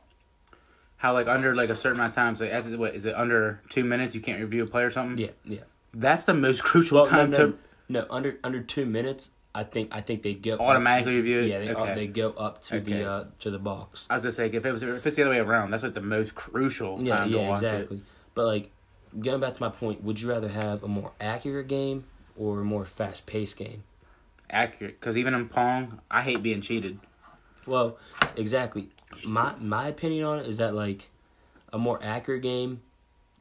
[0.98, 3.60] how, like, under, like, a certain amount of times, like, as, what, is it under
[3.70, 5.18] two minutes you can't review a play or something?
[5.18, 5.62] yeah, yeah.
[5.94, 7.58] That's the most crucial Well, time no, to
[7.90, 9.32] no, under under two minutes.
[9.54, 11.40] I think I think they go automatically review.
[11.42, 12.94] Yeah, they, uh, they go up to Okay.
[12.94, 14.08] the uh, to the box.
[14.10, 15.94] I was gonna say if it was if it's the other way around, that's like
[15.94, 17.98] the most crucial Yeah, time yeah, to watch exactly.
[17.98, 18.04] it.
[18.34, 18.72] But like
[19.20, 22.64] going back to my point, would you rather have a more accurate game or a
[22.64, 23.84] more fast paced game?
[24.50, 27.00] Accurate, because even in Pong, I hate being cheated.
[27.66, 27.98] Well,
[28.36, 28.90] exactly.
[29.26, 31.10] My my opinion on it is that like
[31.72, 32.82] a more accurate game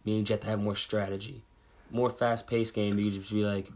[0.05, 1.43] means you have to have more strategy.
[1.91, 3.71] More fast paced game, you just be like,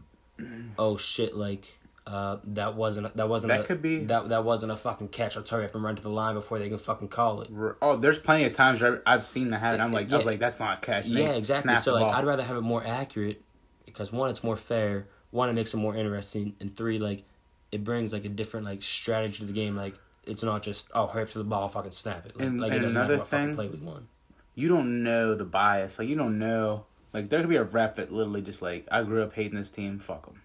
[0.77, 1.77] oh shit, like
[2.07, 5.35] uh, that wasn't that wasn't That a, could be- that that wasn't a fucking catch.
[5.35, 7.49] Let's hurry up and run to the line before they can fucking call it.
[7.81, 9.81] Oh, there's plenty of times where I've seen that happen.
[9.81, 11.07] I'm like, I was like, that's not a catch.
[11.07, 11.75] They Yeah, exactly.
[11.77, 12.11] So like, ball.
[12.11, 13.41] I'd rather have it more accurate
[13.85, 15.07] because one, it's more fair.
[15.31, 17.23] One, it makes it more interesting, and three, like,
[17.71, 19.75] it brings like a different like strategy to the game.
[19.75, 22.37] Like, it's not just oh hurry up to the ball, fucking snap it.
[22.37, 24.07] Like, And- like and it doesn't another thing- play we won.
[24.53, 25.97] you don't know the bias.
[25.99, 26.85] Like you don't know.
[27.13, 29.69] Like there could be a ref that literally just like I grew up hating this
[29.71, 29.97] team.
[29.99, 30.41] Fuck them.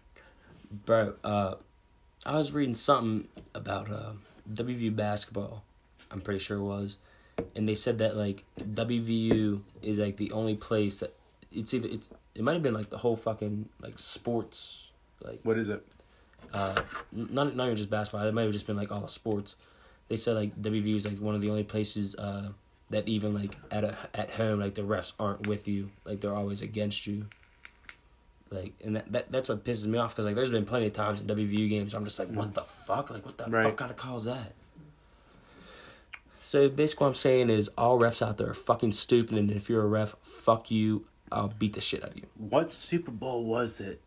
[0.70, 1.54] Bro, uh,
[2.24, 4.12] I was reading something about uh,
[4.52, 5.64] WVU basketball.
[6.11, 6.98] I'm pretty sure it was,
[7.56, 11.14] and they said that like WVU is like the only place that
[11.52, 14.90] it's either it's it might have been like the whole fucking like sports
[15.24, 15.85] like What is it?
[16.52, 16.80] uh,
[17.12, 18.26] not not even just basketball.
[18.26, 19.56] It might have just been like all the sports.
[20.09, 22.50] They said like WVU is like one of the only places uh,
[22.90, 25.90] that even like at a, at home like the refs aren't with you.
[26.04, 27.26] Like they're always against you.
[28.50, 30.92] Like and that, that that's what pisses me off because like there's been plenty of
[30.92, 32.54] times in WVU games I'm just like what mm.
[32.54, 33.62] the fuck like what the Right.
[33.64, 34.54] fuck kind of call is that.
[36.42, 39.70] So basically, what I'm saying is all refs out there are fucking stupid, and if
[39.70, 41.06] you're a ref, fuck you.
[41.30, 42.26] I'll beat the shit out of you.
[42.36, 44.00] What Super Bowl was it?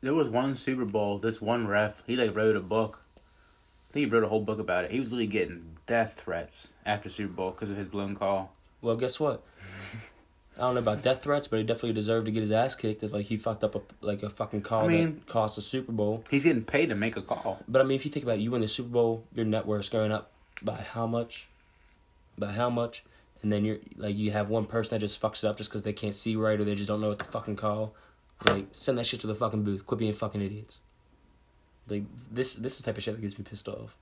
[0.00, 1.18] There was one Super Bowl.
[1.18, 3.02] This one ref, he like wrote a book.
[3.16, 4.92] I think he wrote a whole book about it.
[4.92, 8.54] He was literally getting death threats after Super Bowl because of his blown call.
[8.80, 9.42] Well, guess what?
[10.60, 13.02] I don't know about death threats, but he definitely deserved to get his ass kicked
[13.02, 15.62] if like he fucked up a like a fucking call I mean- that cost a
[15.62, 16.22] Super Bowl.
[16.30, 17.60] He's getting paid to make a call.
[17.66, 19.66] But I mean, if you think about it, you win the Super Bowl, your net
[19.66, 20.30] worth's going up
[20.62, 21.48] by how much?
[22.36, 23.02] By how much?
[23.42, 25.82] And then you're like you have one person that just fucks it up just because
[25.82, 27.94] they can't see right or they just don't know what to fucking call.
[28.44, 29.86] Like send that shit to the fucking booth.
[29.86, 30.80] Quit being fucking idiots.
[31.88, 33.96] Like this this is the type of shit that gets me pissed off.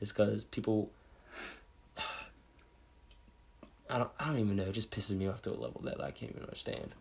[0.00, 0.90] Is because people.
[3.94, 4.10] I don't.
[4.18, 4.64] I don't even know.
[4.64, 6.96] It just pisses me off to a level that I can't even understand.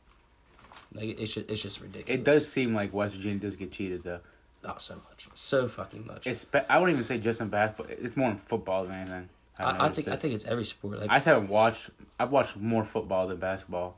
[0.93, 2.19] Like it's just, it's just ridiculous.
[2.19, 4.19] It does seem like West Virginia does get cheated though.
[4.63, 6.27] Oh, so much, so fucking much.
[6.27, 7.87] It's I wouldn't even say just in basketball.
[7.89, 9.29] It's more in football than anything.
[9.57, 10.13] I, I think it.
[10.13, 10.99] I think it's every sport.
[10.99, 11.89] Like I haven't watched.
[12.19, 13.97] I've watched more football than basketball.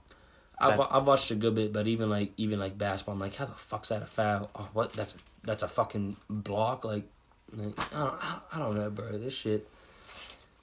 [0.57, 3.45] I've, I've watched a good bit, but even like even like basketball, I'm like, how
[3.45, 4.49] the fuck's that a foul?
[4.55, 4.93] Oh, what?
[4.93, 6.85] That's that's a fucking block.
[6.85, 7.03] Like,
[7.51, 8.15] like I, don't,
[8.53, 9.17] I don't know, bro.
[9.17, 9.67] This shit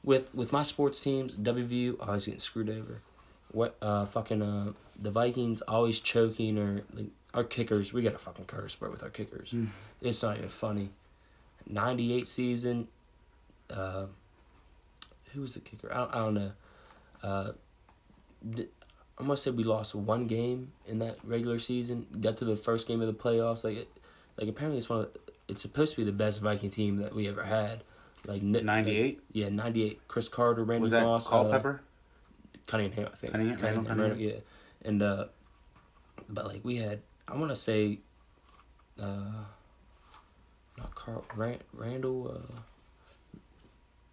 [0.04, 3.00] with with my sports teams, WVU always getting screwed over.
[3.50, 7.92] What uh fucking uh the Vikings always choking or like our kickers.
[7.92, 9.54] We got a fucking curse, bro, with our kickers.
[10.00, 10.90] It's not even funny.
[11.66, 12.88] Ninety eight season.
[13.70, 14.06] Uh,
[15.32, 15.90] who was the kicker?
[15.92, 16.52] I don't, I don't know.
[17.22, 17.52] Uh,
[18.56, 18.68] th-
[19.18, 22.06] I must say we lost one game in that regular season.
[22.20, 23.64] Got to the first game of the playoffs.
[23.64, 23.88] Like, it,
[24.36, 25.00] like apparently it's one.
[25.00, 25.16] Of,
[25.48, 27.82] it's supposed to be the best Viking team that we ever had.
[28.26, 29.04] Like Ninety eight.
[29.16, 30.06] like- yeah, ninety eight.
[30.08, 31.80] Cris Carter, Randy Was that Moss, uh, Culpepper?
[32.66, 33.32] Cunningham, I think.
[33.32, 34.20] Cunningham, Randall Cunningham.
[34.20, 34.36] yeah.
[34.84, 35.24] And uh,
[36.28, 37.98] but like we had, I want to say,
[39.00, 39.44] uh,
[40.78, 42.40] not Carl Rand, Randall.
[42.54, 42.58] Uh,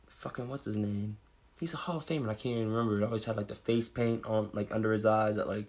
[0.08, 1.17] fucking what's his name?
[1.60, 2.30] He's a Hall of Famer.
[2.30, 2.98] I can't even remember.
[3.02, 5.67] It always had like the face paint on like under his eyes that like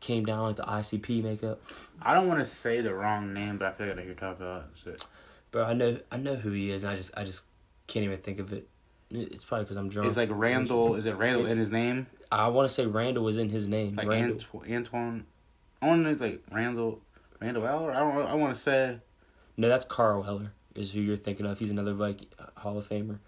[0.00, 1.60] came down like the ICP makeup.
[2.02, 4.36] I don't want to say the wrong name, but I feel like I know talk
[4.36, 4.66] about.
[4.84, 4.94] So,
[5.50, 6.84] Bro, I know I know who he is.
[6.84, 7.42] And I just I just
[7.86, 8.68] can't even think of it.
[9.10, 10.08] It's probably because I'm drunk.
[10.08, 10.94] It's like Randall.
[10.96, 12.06] Is it Randall It's- in his name?
[12.30, 13.96] I want to say Randall was in his name.
[13.96, 14.34] Like Randall.
[14.36, 14.74] Antoine.
[14.76, 15.26] Antoine.
[15.80, 16.10] I want to know.
[16.10, 17.00] It's like Randall.
[17.40, 17.92] Randall Eller.
[17.92, 18.26] I don't.
[18.26, 18.98] I want to say.
[19.56, 20.52] No, that's Carl Eller.
[20.74, 21.58] Is who you're thinking of.
[21.58, 23.18] He's another Viking uh, Hall of Famer.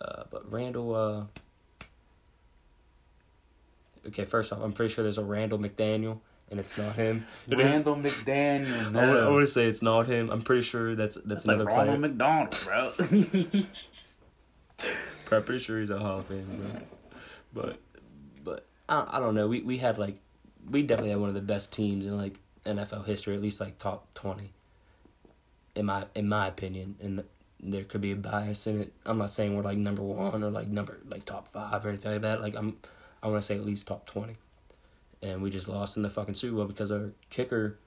[0.00, 0.94] Uh, but Randall.
[0.94, 1.24] Uh,
[4.08, 6.18] okay, first off, I'm pretty sure there's a Randall McDaniel,
[6.50, 7.26] and it's not him.
[7.48, 8.86] It is- Randall McDaniel.
[8.86, 9.26] I No.
[9.26, 10.30] I want to say it's not him.
[10.30, 11.86] I'm pretty sure that's that's, That's another like player.
[11.86, 12.92] Ronald McDonald, bro.
[15.32, 16.80] I'm pretty sure he's a Hall of Fame, bro.
[17.52, 17.78] But
[18.44, 19.48] but I, I don't know.
[19.48, 20.18] We we had like
[20.70, 23.78] we definitely had one of the best teams in like NFL history, at least like
[23.78, 24.52] top twenty.
[25.74, 27.24] In my in my opinion, and
[27.60, 28.92] there could be a bias in it.
[29.04, 32.12] I'm not saying we're like number one or like number like top five or anything
[32.12, 32.40] like that.
[32.40, 32.76] Like I'm,
[33.22, 34.36] I want to say at least top twenty.
[35.26, 37.78] And we just lost in the fucking Super Bowl because our kicker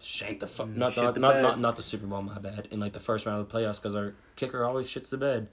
[0.00, 0.68] shanked the fuck.
[0.68, 2.22] Not not the not, not not the Super Bowl.
[2.22, 2.66] My bad.
[2.70, 5.48] In like the first round of the playoffs, because our kicker always shits the bed.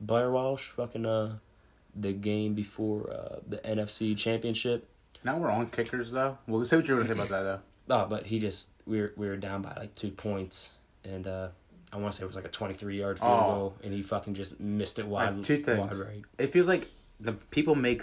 [0.00, 1.38] Blair Walsh, fucking uh,
[1.94, 4.86] the game before uh the NFC Championship.
[5.24, 6.36] now we're on kickers though.
[6.46, 7.60] Well, say what you're gonna say about that though.
[7.88, 10.70] Oh, but he just we were we were down by like two points,
[11.04, 11.48] and uh
[11.92, 13.54] I want to say it was like a twenty three yard field Oh.
[13.54, 15.44] goal, and he fucking just missed it wide.
[15.44, 15.96] Two things.
[15.96, 16.22] Wide right.
[16.36, 16.88] It feels like
[17.20, 18.02] the people make.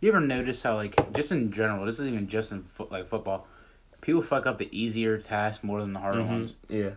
[0.00, 3.08] You ever notice how like just in general, this isn't even just in foot like
[3.08, 3.46] football.
[4.00, 6.28] People fuck up the easier tasks more than the harder Mhm.
[6.28, 6.54] ones.
[6.68, 6.92] Yeah,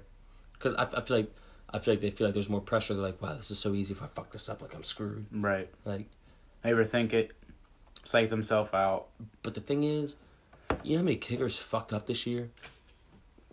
[0.53, 1.31] because I, I feel like
[1.73, 2.93] I feel like they feel like there's more pressure.
[2.93, 3.93] They're like, wow, this is so easy.
[3.93, 5.25] If I fuck this up, like I'm screwed.
[5.31, 5.69] Right.
[5.85, 6.05] Like,
[6.61, 7.31] They overthink it,
[8.03, 9.07] psych themselves out.
[9.41, 10.15] but the thing is,
[10.83, 12.51] you know how many kickers fucked up this year?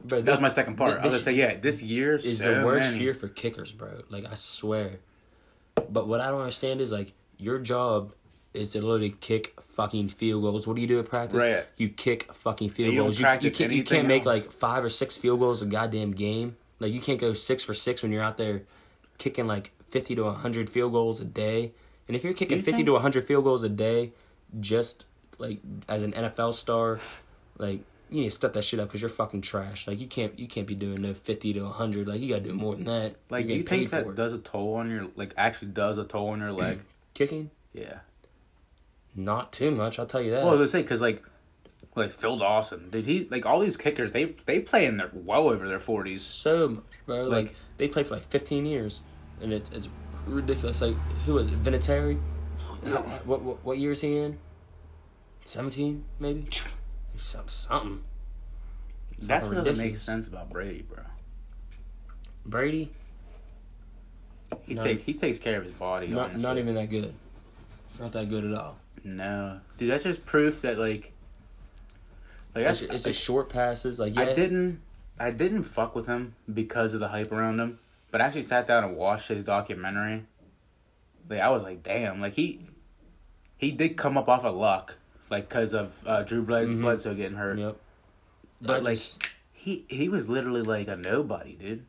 [0.05, 0.93] Bro, That was my second part.
[0.99, 3.03] I was gonna say, yeah, this year is so the worst many.
[3.05, 4.03] year for kickers, bro.
[4.11, 5.01] Like I swear.
[5.89, 8.13] But what I don't understand is like your job
[8.55, 10.67] is to literally kick fucking field goals.
[10.67, 11.47] What do you do at practice?
[11.47, 11.65] Right.
[11.77, 13.21] You kick fucking field You goals.
[13.21, 14.43] You, you can't you can't make else.
[14.45, 16.57] like five or six field goals a goddamn game.
[16.81, 18.63] Like you can't go six for six when you're out there
[19.19, 21.73] kicking like fifty to hundred field goals a day.
[22.09, 24.13] And if you're kicking You fifty think- to hundred field goals a day,
[24.59, 25.05] just
[25.39, 25.59] like
[25.89, 26.99] as an NFL star,
[27.59, 29.87] like you need to step that shit up because you're fucking trash.
[29.87, 32.09] Like you can't you can't be doing no fifty to hundred.
[32.09, 33.15] Like you gotta do more than that.
[33.31, 34.17] Like, You're you think paid that for it.
[34.17, 36.81] does a toll on your like actually does a toll on your leg?
[37.15, 37.51] kicking?
[37.73, 38.01] yeah.
[39.15, 40.45] Not too much, I'll tell you that.
[40.45, 41.23] Well, let's say because like,
[41.97, 44.13] like Phil Dawson, did he like all these kickers?
[44.13, 46.23] They they play in their well over their forties.
[46.23, 47.25] so bro.
[47.25, 49.01] Like, Like- they play for like fifteen years,
[49.43, 49.89] and it's it's
[50.27, 50.81] ridiculous.
[50.81, 50.97] Like
[51.27, 51.63] who was it?
[51.63, 52.21] Vinatieri?
[53.25, 54.39] what, what what year is he in?
[55.45, 56.49] Seventeen, maybe.
[57.19, 58.03] Some something.
[59.19, 61.03] That's what doesn't make sense about Brady, bro.
[62.47, 62.91] Brady,
[64.63, 64.83] He No.
[64.83, 66.07] take he takes care of his body.
[66.09, 66.43] not honestly.
[66.43, 67.13] not even that good.
[67.99, 68.77] Not that good at all.
[69.05, 71.13] No, dude, that's just proof that like,
[72.55, 73.99] like It's, it's just short passes.
[73.99, 74.81] Like yeah, I didn't
[75.19, 77.79] I didn't fuck with him because of the hype around him,
[78.11, 80.25] but I actually sat down and watched his documentary.
[81.29, 82.61] Like I was like, damn, like he
[83.57, 84.97] he did come up off of luck,
[85.31, 86.81] like because of uh, Drew Bled- Mhm.
[86.81, 87.59] Bledsoe getting hurt.
[87.59, 87.77] Yep.
[88.63, 91.85] But I like just- he he was literally like a nobody, dude.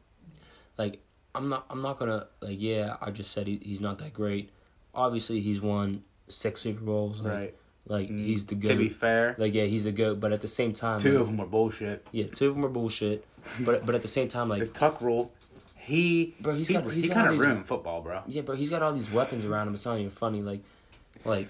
[0.78, 1.00] like
[1.34, 4.50] I'm not I'm not gonna like yeah I just said he, he's not that great.
[4.94, 7.22] Obviously he's won six Super Bowls.
[7.22, 7.56] Like, Right.
[7.88, 8.96] Like he's the Mm, To be goat.
[8.96, 10.20] fair, Like yeah he's the goat.
[10.20, 12.06] But at the same time, two like, of them are bullshit.
[12.12, 13.26] yeah two of them are bullshit.
[13.60, 15.32] But but at the same time like The tuck rule,
[15.76, 18.22] he Bro, he's he, got- he's he kind of these- ruined football, bro.
[18.28, 19.74] yeah bro he's got all these weapons around him.
[19.74, 20.42] It's not even funny.
[20.44, 20.62] Like
[21.26, 21.48] like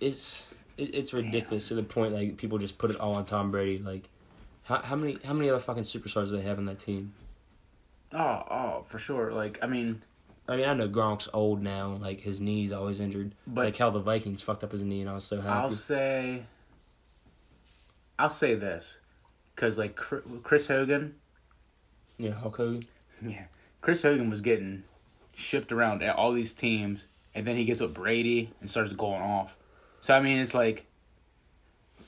[0.00, 3.50] it's it, it's ridiculous to the point like people just put it all on Tom
[3.50, 3.78] Brady.
[3.82, 4.08] Like
[4.64, 7.12] how how many how many other fucking superstars do they have in that team?
[8.12, 9.32] Oh, oh, for sure.
[9.32, 10.02] Like I mean,
[10.48, 13.34] I mean, I know Gronk's old now, like his knee's always injured.
[13.46, 15.48] But- like how the Vikings fucked up his knee, and I was so happy.
[15.50, 16.42] I'll say,
[18.18, 18.96] I'll say this,
[19.54, 21.14] because like Chris Hogan,
[22.16, 22.82] Yeah, Hulk Hogan.
[23.22, 23.44] yeah,
[23.80, 24.84] Chris Hogan was getting
[25.34, 29.22] shipped around at all these teams, and then he gets with Brady and starts going
[29.22, 29.56] off.
[30.00, 30.86] So I mean, it's like,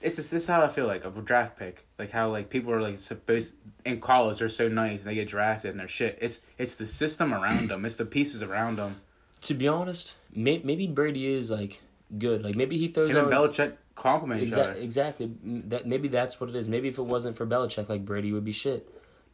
[0.01, 2.49] it's just this is how I feel like of a draft pick, like how like
[2.51, 6.19] people are like supposed in college they're so nice they get drafted and they're shit.
[6.21, 9.01] It's it's the system around them, it's the pieces around them.
[9.43, 11.81] To be honest, may, maybe Brady is like
[12.19, 12.43] good.
[12.43, 14.73] Like maybe he throws Him and Belichick compliment each Exa- other.
[14.73, 15.31] exactly.
[15.45, 16.69] That maybe that's what it is.
[16.69, 18.89] Maybe if it wasn't for Belichick, like Brady would be shit.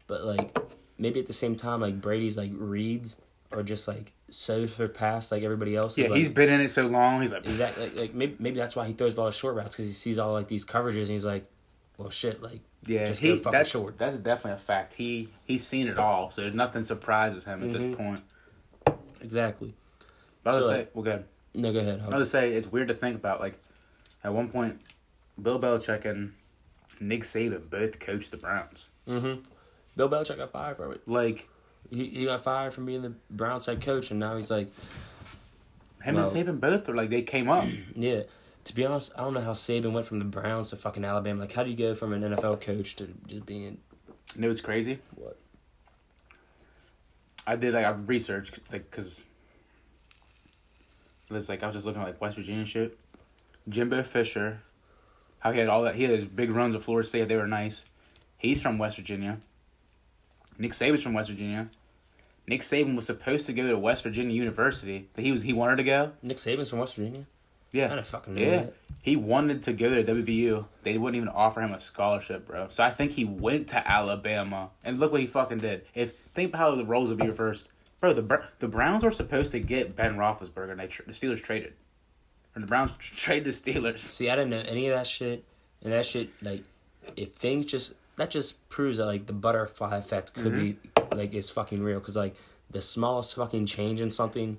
[0.07, 0.57] But like
[0.99, 3.17] maybe at the same time, like Brady's like reads
[3.53, 5.97] are just like so surpassed like everybody else.
[5.97, 7.21] Yeah, like, he's been in it so long.
[7.21, 9.55] He's like, exactly like, like maybe maybe that's why he throws a lot of short
[9.55, 11.45] routes because he sees all like these coverages and he's like,
[11.99, 13.99] well shit, like Yeah, Just he, go fucking that's, short.
[13.99, 14.95] That's definitely a fact.
[14.95, 17.73] He he's seen it all, so nothing surprises him at Mhm.
[17.73, 18.23] this point.
[19.21, 19.75] exactly.
[20.43, 21.25] But I was So, say, like- well, good.
[21.55, 22.03] No, go ahead.
[22.11, 23.41] I was say it's weird to think about.
[23.41, 23.59] Like,
[24.23, 24.81] at one point,
[25.41, 26.35] Bill Belichick and
[27.01, 28.87] Nick Saban both coached the Browns.
[29.09, 29.41] Mm-hmm.
[29.97, 31.01] Bill Belichick got fired from it.
[31.09, 31.49] Like,
[31.91, 34.69] He he got fired from being the Browns head coach, and now he's like,
[36.03, 37.65] Him Well- and Saban both are like they came up.
[37.95, 38.23] Yeah.
[38.65, 41.43] To be honest, I don't know how Saban went from the Browns to fucking Alabama.
[41.43, 43.79] Like, how do you go from an NFL coach to just being
[44.35, 44.99] You know what's crazy?
[45.15, 45.39] what?
[47.47, 49.23] I did like I researched like because
[51.31, 52.99] it's like I was just looking at like West Virginia shit.
[53.69, 54.63] Jimbo Fisher,
[55.41, 57.29] how he had all that he had his big runs at Florida State.
[57.29, 57.85] They were nice.
[58.37, 59.39] He's from West Virginia.
[60.59, 61.69] Nick Saban's from West Virginia.
[62.49, 65.09] Nick Saban was supposed to go to West Virginia University.
[65.17, 66.13] He was he wanted to go.
[66.23, 67.27] Nick Saban's from West Virginia.
[67.73, 68.57] Yeah, didn't fucking know yeah.
[68.57, 68.75] that.
[69.03, 70.67] He wanted to go to WVU.
[70.83, 72.69] They wouldn't even offer him a scholarship, bro.
[72.71, 75.85] So I think he went to Alabama, and look what he fucking did.
[75.95, 77.67] If think about how the roles would be reversed,
[78.01, 78.13] bro.
[78.13, 81.75] The the Browns were supposed to get Ben Roethlisberger, and they the Steelers traded,
[82.55, 83.99] or the Browns traded the Steelers.
[83.99, 85.45] See, I didn't know any of that shit,
[85.83, 86.63] and that shit like,
[87.17, 90.77] if things just that just proves that like the butterfly effect could be
[91.13, 92.01] like it's fucking real.
[92.01, 92.35] Cause like
[92.71, 94.59] the smallest fucking change in something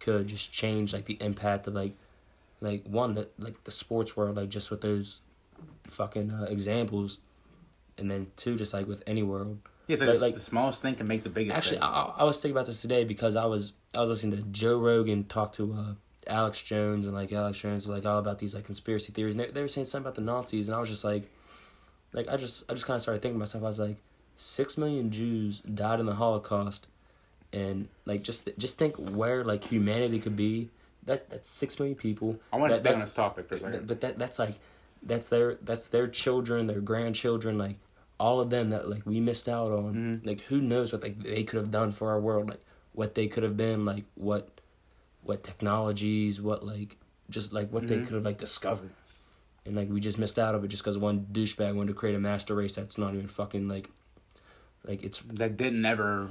[0.00, 1.94] could just change like the impact of like,
[2.60, 5.22] like one that like the sports world like just with those
[5.88, 7.18] fucking uh, examples,
[7.98, 9.58] and then two just like with any world.
[9.88, 11.56] Yeah, so Like- the, like- the smallest thing can make the biggest.
[11.56, 14.42] Actually, I I was thinking about this today because I was I was listening to
[14.50, 15.94] Joe Rogan talk to uh,
[16.26, 19.34] Alex Jones and like Alex Jones was like all about these like conspiracy theories.
[19.34, 21.30] And they, they were saying something about the Nazis, and I was just like,
[22.12, 23.64] like I just I just kind of started thinking to myself.
[23.64, 23.96] I was like,
[24.36, 26.86] six million Jews died in the Holocaust,
[27.52, 30.70] and like just just think where like humanity could be.
[31.04, 32.38] That that's six million people.
[32.52, 33.86] I want to That- stay on this topic for a Th- second.
[33.86, 34.54] But that that's like
[35.02, 37.76] that's their that's their children, their grandchildren, like
[38.20, 39.94] all of them that like we missed out on.
[40.22, 40.26] Mhm.
[40.26, 43.26] Like who knows what like they could have done for our world, like what they
[43.28, 44.48] could have been, like what
[45.22, 46.96] what technologies, what like
[47.30, 48.04] just like what they Mhm.
[48.06, 48.90] could have like discovered.
[49.66, 52.14] And like we just missed out of it just because one douchebag wanted to create
[52.14, 53.90] a master race that's not even fucking like
[54.84, 56.28] like it's that didn't ever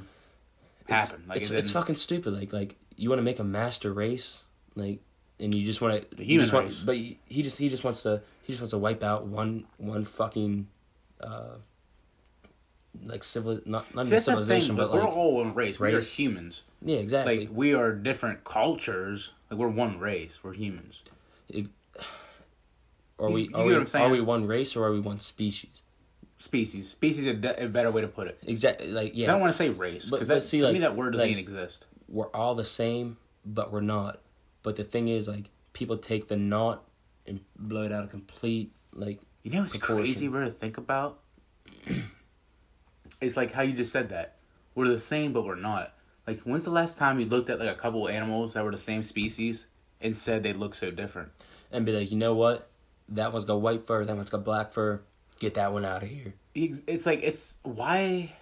[0.87, 1.23] it's, happen.
[1.27, 2.33] Like it's, it it's fucking stupid.
[2.33, 4.41] Like like you want to make a master race,
[4.75, 4.99] like,
[5.39, 6.79] and you just want to you just want, race.
[6.79, 9.65] but he he just he just wants to he just wants to wipe out one
[9.77, 10.67] one fucking,
[11.21, 11.57] uh,
[13.05, 15.79] like civil not not See, thing, civilization, but like we're all one race.
[15.79, 16.63] We are humans.
[16.81, 17.41] yeah exactly.
[17.41, 19.31] Like we are different cultures.
[19.49, 20.39] Like we're one race.
[20.43, 21.01] We're humans.
[23.19, 24.05] Are we are we what I'm saying?
[24.05, 25.83] are we one race or are we one species?
[26.39, 26.89] Species.
[26.89, 28.37] Species is a, a better way to put it.
[28.45, 28.87] Exactly.
[28.89, 29.27] Like yeah.
[29.27, 31.25] I don't want to say race because that see, to like- me that word doesn't
[31.25, 31.85] like- even exist.
[32.07, 34.19] we're all the same, but we're not.
[34.63, 36.83] But the thing is, like people take the not
[37.25, 41.19] and blow it out of complete like You know it's crazy, bro, to think about?
[43.21, 44.35] it's like how you just said that.
[44.75, 45.93] We're the same, but we're not.
[46.27, 48.71] Like, when's the last time you looked at like a couple of animals that were
[48.71, 49.65] the same species
[49.99, 51.29] and said they look so different?
[51.71, 52.69] and be like, you know what?
[53.09, 54.03] That one's got white fur.
[54.05, 55.01] That one's got black fur.
[55.39, 56.33] Get that one out of here.
[56.55, 58.33] It's like it's why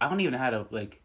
[0.00, 1.00] I don't even know how to like.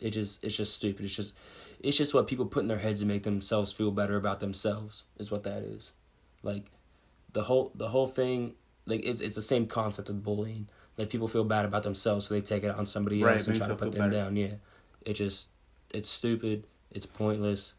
[0.00, 1.04] It just it's just stupid.
[1.04, 1.34] It's just
[1.80, 5.04] it's just what people put in their heads to make themselves feel better about themselves
[5.18, 5.92] is what that is.
[6.42, 6.70] Like
[7.32, 8.54] the whole the whole thing
[8.86, 10.68] like it's it's the same concept of bullying.
[10.96, 13.56] Like people feel bad about themselves so they take it on somebody Right, else and
[13.56, 14.24] try to put them better.
[14.24, 14.36] down.
[14.36, 14.54] Yeah.
[15.04, 15.50] It just
[15.90, 17.74] it's stupid, it's pointless,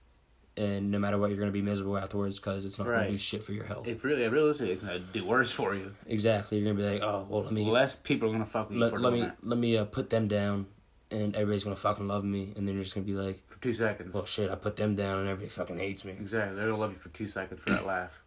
[0.60, 3.18] and no matter what you're going to be miserable afterwards cuz it's not gonna do
[3.18, 3.88] shit for your health.
[3.88, 5.94] It really, realistically, it's gonna do worse for you.
[6.06, 6.58] exactly.
[6.58, 8.76] You're going to be like, "Oh, well, let me Less people are gonna fuck with
[8.76, 10.68] you let, for let me let me uh, put them down
[11.12, 13.74] and everybody's gonna fucking love me and then you're just gonna be like for two
[13.74, 14.14] seconds.
[14.14, 16.92] well shit i put them down and everybody fucking hates me Exactly, they're gonna love
[16.92, 18.22] you for two seconds for that laugh.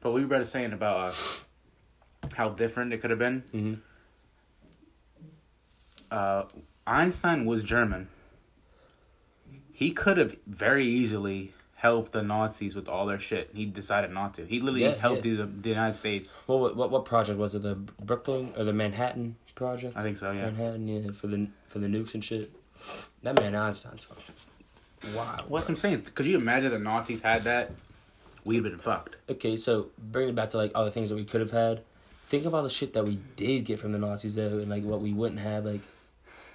[0.00, 3.42] But we were about saying about uh, how different it could have been.
[3.52, 3.74] mm-hmm.
[6.10, 6.44] uh,
[6.86, 8.08] Einstein was German.
[9.72, 13.50] He could have very easily helped the Nazis with all their shit.
[13.54, 14.44] He decided not to.
[14.44, 15.36] He literally Yeah, helped yeah.
[15.36, 16.32] The, the United States.
[16.46, 20.16] well what, what what project was it the brooklyn or the manhattan project I think
[20.18, 20.30] so.
[20.30, 20.46] Yeah.
[20.46, 22.50] manhattan yeah for the for the nukes and shit
[23.22, 24.34] that man einstein's fucking
[25.16, 25.68] wow What's.
[25.68, 26.02] I'm saying?
[26.14, 27.70] Could you imagine the Nazis had that?
[28.44, 29.16] We'd been fucked.
[29.30, 31.82] okay so bring it back to like all the things that we could have had
[32.28, 34.84] think of all the shit that we did get from the nazis though and like
[34.84, 35.80] what we wouldn't have like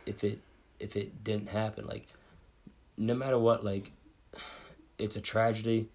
[0.05, 0.39] if it
[0.79, 2.05] if it didn't happen like
[2.97, 3.91] no matter what like
[4.99, 5.87] it's a tragedy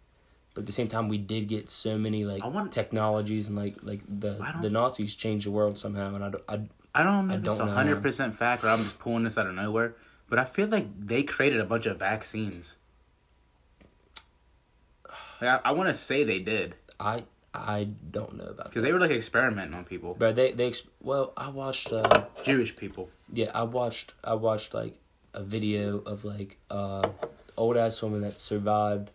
[0.55, 3.77] but at the same time we did get so many like want- technologies and like
[3.83, 4.33] like the
[4.63, 6.61] the nazis changed the world somehow and i, don't- I
[6.93, 7.73] I don't know I don't know.
[7.73, 9.95] hundred percent fact or I'm just pulling this out of nowhere,
[10.29, 12.75] but I feel like they created a bunch of vaccines.
[15.41, 17.25] Like, I, I want to say they did i
[17.55, 21.33] i don't know about because they were like experimenting on people, but they they well
[21.37, 23.09] i watched uh Jewish people.
[23.33, 24.99] yeah i watched i watched like
[25.33, 27.09] a video of like uh
[27.61, 29.11] old ass woman that survived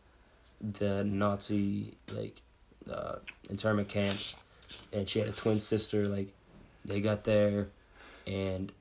[0.62, 2.42] the nazi like
[2.92, 3.16] uh
[3.50, 4.38] internment camps
[4.94, 6.30] and she had a twin sister like
[6.86, 7.68] they got there
[8.26, 8.72] and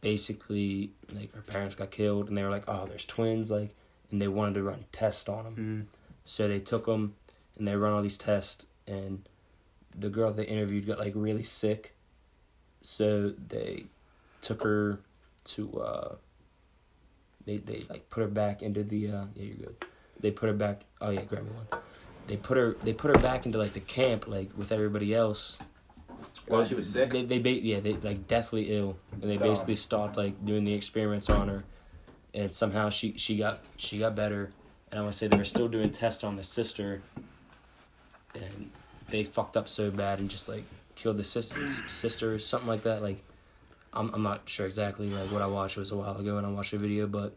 [0.00, 3.74] basically like her parents got killed and they were like oh there's twins like
[4.10, 5.98] and they wanted to run tests on them, Mm.
[6.24, 7.14] So they took them
[7.56, 9.26] and they run all these tests, and
[9.98, 11.94] the girl they interviewed got like really sick.
[12.80, 13.84] So they
[14.40, 15.00] took her
[15.44, 16.14] to uh
[17.48, 19.76] they they like put her back into the uh yeah you're good.
[20.20, 21.80] They put her back oh yeah, grab me one.
[22.26, 25.56] They put her they put her back into like the camp like with everybody else.
[26.46, 27.10] Well, she was sick.
[27.10, 30.74] They they ba- yeah, they like deathly ill and they basically stopped like doing the
[30.74, 31.64] experiments on her
[32.34, 34.50] and somehow she she got she got better
[34.90, 37.00] and I want to say they were still doing tests on the sister
[38.34, 38.70] and
[39.08, 42.82] they fucked up so bad and just like killed the sister sister or something like
[42.82, 43.24] that like
[43.92, 45.76] I'm I'm not sure exactly like what I watched.
[45.76, 47.36] It was a while ago and I watched the video but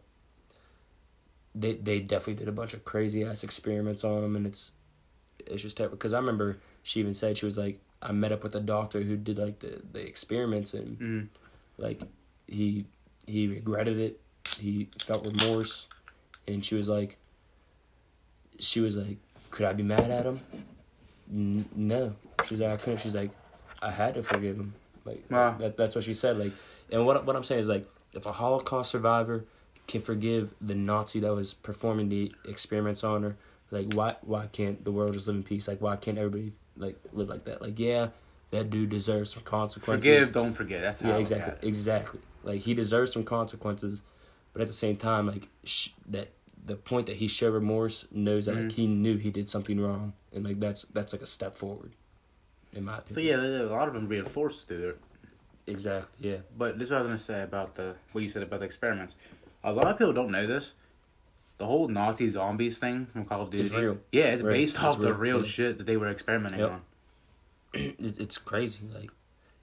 [1.54, 4.72] they they definitely did a bunch of crazy ass experiments on them and it's
[5.46, 5.96] it's just terrible.
[5.96, 9.00] Because I remember she even said she was like I met up with a doctor
[9.00, 11.28] who did like the the experiments and Mm.
[11.78, 12.00] like
[12.46, 12.86] he
[13.26, 14.20] he regretted it.
[14.58, 15.88] He felt remorse.
[16.48, 17.16] And she was like
[18.58, 19.16] she was like
[19.50, 20.40] could i be mad at him?
[21.32, 22.14] N- no.
[22.46, 23.00] She's like i couldn't.
[23.00, 23.30] She's like
[23.80, 24.74] i had to forgive him
[25.04, 25.56] like Wow.
[25.58, 26.52] that, that's what she said like
[26.90, 29.44] and what, what i'm saying is like if a holocaust survivor
[29.88, 33.36] can forgive the nazi that was performing the experiments on her
[33.70, 36.96] like why why can't the world just live in peace like why can't everybody like
[37.12, 38.08] live like that like yeah
[38.50, 40.82] that dude deserves some consequences Forgive, don't forget.
[40.82, 42.20] That's yeah, exactly, exactly.
[42.44, 44.02] Like he deserves some consequences,
[44.52, 46.28] but at the same time, like sh- that
[46.66, 48.72] the point that he showed remorse knows that like Mhm.
[48.72, 51.92] he knew he did something wrong, and like that's that's like a step forward,
[52.72, 54.98] in my So yeah, a lot of them being forced to do it.
[55.66, 56.30] exactly.
[56.30, 58.60] Yeah, But this is what I was gonna say about the what you said about
[58.60, 59.16] the experiments.
[59.64, 60.74] A lot of people don't know this.
[61.58, 63.64] The whole Nazi zombies thing from Call of Duty.
[63.64, 63.98] It's real.
[64.10, 64.52] Yeah, it's Right.
[64.52, 65.50] based It's off the real, real yeah.
[65.50, 66.70] shit that they were experimenting Yep.
[66.70, 66.80] on.
[67.74, 68.80] it's, crazy.
[68.92, 69.10] Like,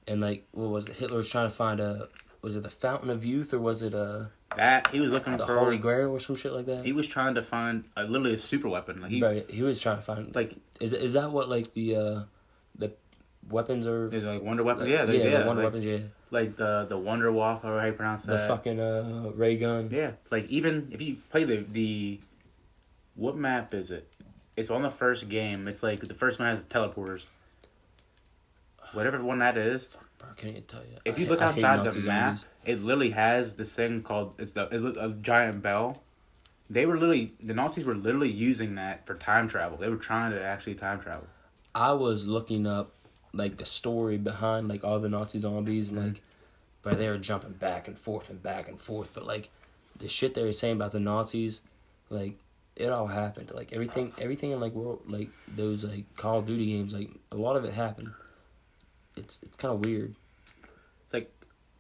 [0.08, 0.96] and like what was it?
[0.98, 2.08] Hitler was trying to find a
[2.42, 5.46] was it the Fountain of Youth or was it uh That he was looking the
[5.46, 5.58] for.
[5.60, 6.86] Holy Grail or some shit like that?
[6.86, 9.02] He was trying to find a, literally a super weapon.
[9.02, 11.96] Like he, Bro, he was trying to find like is is that what like the
[11.98, 12.24] uh
[12.80, 12.92] the
[13.48, 14.08] weapons are?
[14.12, 14.84] is like Wonder Weapon.
[14.84, 15.86] like, yeah, they, yeah, yeah, the Wonder like, weapons.
[15.86, 16.00] Yeah,
[16.32, 18.42] like the the Wonder Waffle, or how you pronounce the that?
[18.42, 19.90] The fucking uh ray gun.
[19.92, 22.20] Yeah, like even if you play the the,
[23.16, 24.12] what map is it?
[24.58, 25.68] It's on the first game.
[25.68, 27.24] It's like the first one has teleporters.
[28.94, 30.98] Whatever one that is, Bro, can't even tell you.
[31.06, 32.46] if you hate- look I outside the map, zombies.
[32.66, 36.02] it literally has this thing called it's the it look, a giant bell.
[36.72, 39.78] They were literally the Nazis were literally using that for time travel.
[39.78, 41.28] They were trying to actually time travel.
[41.74, 42.94] I was looking up
[43.34, 46.22] like the story behind like all the Nazi zombies and like,
[46.82, 49.10] but they were jumping back and forth and back and forth.
[49.14, 49.50] But like,
[49.98, 51.62] the shit they were saying about the Nazis,
[52.10, 52.38] like,
[52.76, 53.52] it all happened.
[53.54, 57.36] Like everything, everything in like world like those like Call of Duty games, like a
[57.36, 58.14] lot of it happened.
[59.18, 60.16] It's it's kind of weird.
[61.04, 61.30] It's like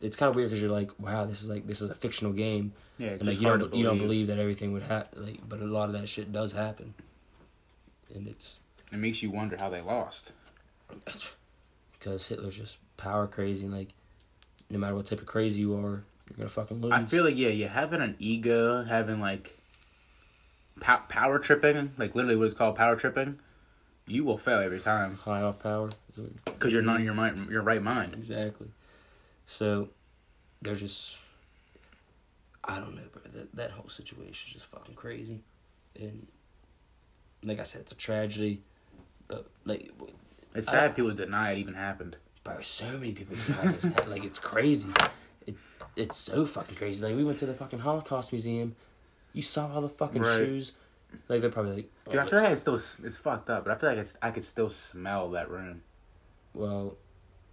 [0.01, 2.31] It's kind of weird because you're like, wow, this is like this is a fictional
[2.31, 5.25] game, yeah, it's and like you don't you don't believe that everything would happen.
[5.25, 6.93] Like, but a lot of that shit does happen,
[8.13, 8.59] and it's
[8.91, 10.31] It makes you wonder how they lost.
[11.93, 13.89] because Hitler's just power crazy and like
[14.69, 16.93] no matter what type of crazy you are, you're gonna fucking lose.
[16.93, 19.57] I feel like yeah, yeah, having an ego, having like
[20.79, 23.39] pow- power tripping, like literally what is called power tripping,
[24.07, 25.89] you will fail every time high off power.
[26.45, 28.13] because you're not in your mind, your right mind.
[28.13, 28.67] Exactly.
[29.45, 29.89] So
[30.61, 31.19] they're just
[32.63, 33.23] I don't know, bro.
[33.33, 35.41] That that whole situation is just fucking crazy,
[35.99, 36.27] and
[37.43, 38.61] like I said, it's a tragedy.
[39.29, 39.89] But like,
[40.53, 42.17] It's I- sad people deny it even happened.
[42.43, 43.85] bro, so many people deny this.
[44.07, 44.89] like it's crazy.
[45.47, 47.03] It's it's so fucking crazy.
[47.05, 48.75] Like we went to the fucking Holocaust museum.
[49.33, 50.37] You saw all the fucking Right.
[50.37, 50.73] shoes.
[51.27, 53.79] Like they're probably like, Dude, I feel like it's still it's fucked up, but I
[53.79, 55.81] feel like it's, I could still smell that room.
[56.53, 56.97] well,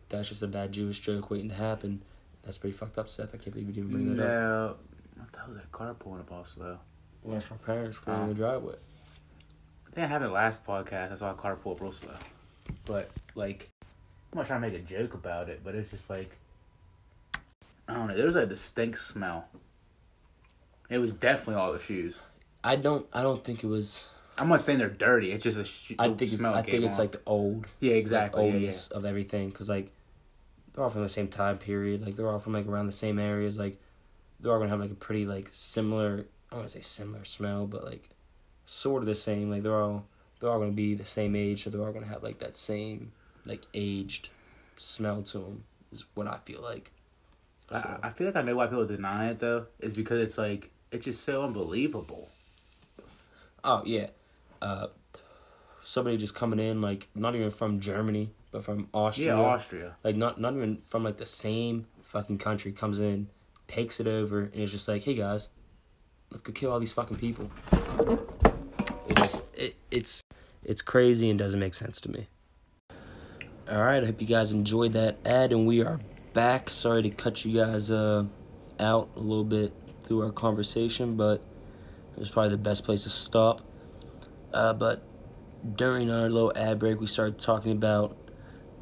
[0.08, 2.02] that's just a bad Jewish joke waiting to happen.
[2.42, 3.34] That's pretty fucked up, Seth.
[3.34, 4.78] I can't believe you didn't bring that up.
[5.16, 6.78] No, what the hell was that car pulling up also?
[7.22, 8.74] Well, my parents were in the driveway.
[9.96, 11.10] I think I have it last podcast.
[11.10, 12.12] I saw a car pull up real slow,
[12.84, 13.70] but like
[14.30, 16.36] I'm not trying to make a joke about it, but it's just like
[17.88, 18.14] I don't know.
[18.14, 19.48] There was a distinct smell.
[20.90, 22.18] It was definitely all the shoes.
[22.62, 23.06] I don't.
[23.10, 24.10] I don't think it was.
[24.36, 25.32] I'm not saying they're dirty.
[25.32, 26.44] It's just a sh- I the think it's.
[26.44, 27.00] I think it's off.
[27.00, 28.42] like the old, yeah, like, exactly.
[28.42, 28.54] yeah, yeah.
[28.54, 29.50] oldness of everything.
[29.50, 29.92] Cause like,
[30.74, 32.04] they're all from the same time period.
[32.04, 33.58] Like they're all from like around the same areas.
[33.58, 33.80] Like,
[34.40, 36.26] they're all gonna have like a pretty like similar.
[36.52, 38.10] I want to say similar smell, but like,
[38.66, 39.50] sort of the same.
[39.50, 40.06] Like they're all.
[40.38, 43.12] They're all gonna be the same age, so they're all gonna have like that same,
[43.46, 44.28] like aged,
[44.76, 45.64] smell to them.
[45.90, 46.90] Is what I feel like.
[47.70, 49.66] I, I feel like I know why people deny it though.
[49.80, 52.28] Is because it's like it's just so unbelievable.
[53.64, 54.08] Oh yeah,
[54.60, 54.88] uh,
[55.82, 59.28] somebody just coming in like not even from Germany, but from Austria.
[59.28, 59.96] Yeah, Austria.
[60.04, 63.28] like not not even from like the same fucking country comes in,
[63.66, 65.48] takes it over, and it's just like, hey guys,
[66.30, 67.50] let's go kill all these fucking people.
[69.26, 70.22] Just it it's
[70.62, 72.28] it's crazy and doesn't make sense to me.
[73.68, 75.98] All right, I hope you guys enjoyed that ad, and we are
[76.32, 76.70] back.
[76.70, 78.24] Sorry to cut you guys uh
[78.78, 79.72] out a little bit
[80.04, 81.42] through our conversation, but
[82.14, 83.62] it was probably the best place to stop.
[84.52, 85.02] Uh, but
[85.74, 88.16] during our little ad break, we started talking about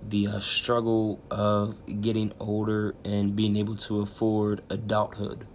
[0.07, 5.47] the uh, struggle of getting older and being able to afford adulthood.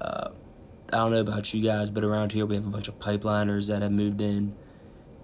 [0.00, 0.30] Uh,
[0.92, 3.68] I don't know about you guys, but around here we have a bunch of pipeliners
[3.68, 4.54] that have moved in,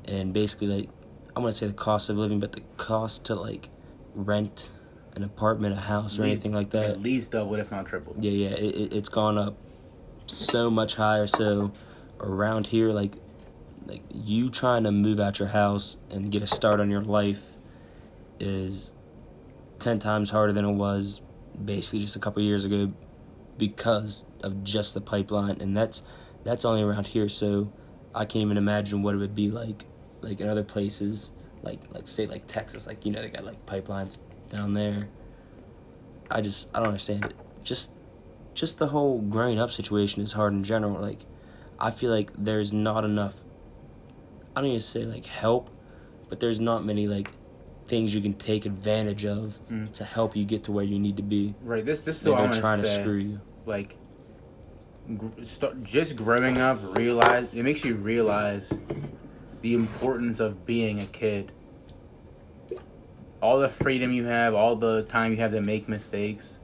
[0.06, 0.88] and basically, like,
[1.36, 3.68] I want to say the cost of living, but the cost to like
[4.14, 4.70] rent
[5.16, 6.90] an apartment, a house, or Least- anything like that.
[6.90, 8.22] At least doubled, if not tripled.
[8.22, 9.56] Yeah, yeah, it, it, it's gone up
[10.26, 11.26] so much higher.
[11.26, 11.72] So
[12.20, 13.16] around here, like,
[13.86, 17.42] like you trying to move out your house and get a start on your life
[18.38, 18.94] is
[19.78, 21.20] ten times harder than it was
[21.64, 22.92] basically just a couple years ago
[23.58, 26.02] because of just the pipeline, and that's
[26.44, 27.28] that's only around here.
[27.28, 27.72] So
[28.14, 29.84] I can't even imagine what it would be like,
[30.20, 31.32] like in other places,
[31.62, 34.18] like like say like Texas, like you know they got like pipelines
[34.50, 35.08] down there.
[36.30, 37.34] I just I don't understand it.
[37.62, 37.92] Just
[38.54, 41.00] just the whole growing up situation is hard in general.
[41.00, 41.20] Like
[41.78, 43.44] I feel like there's not enough
[44.54, 45.70] I don't even say like help,
[46.28, 47.32] but there's not many like
[47.90, 49.90] things you can take advantage of Mm.
[49.92, 51.54] to help you get to where you need to be.
[51.62, 51.84] Right.
[51.84, 53.02] This this is what I'm trying gonna to say.
[53.02, 53.40] screw you.
[53.66, 53.96] Like,
[55.18, 58.72] gr- start, just growing up, realize it makes you realize
[59.62, 61.50] the importance of being a kid.
[63.42, 66.58] All the freedom you have, all the time you have to make mistakes,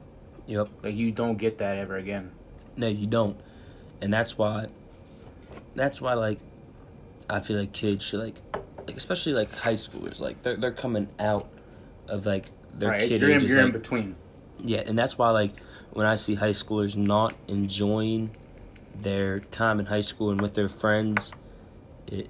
[0.45, 0.69] Yep.
[0.83, 2.31] like you don't get that ever again.
[2.77, 3.35] No, you don't.
[4.01, 4.67] And that's why
[5.75, 6.39] that's why like
[7.29, 8.37] I feel like kids should like
[8.87, 11.47] like especially like high schoolers, like they're they're coming out
[12.07, 13.01] of like their right?
[13.01, 14.15] kid You're, in, ages, you're in between.
[14.59, 15.53] Yeah, and that's why like
[15.91, 18.31] when I see high schoolers not enjoying
[19.01, 21.33] their time in high school and with their friends,
[22.07, 22.29] it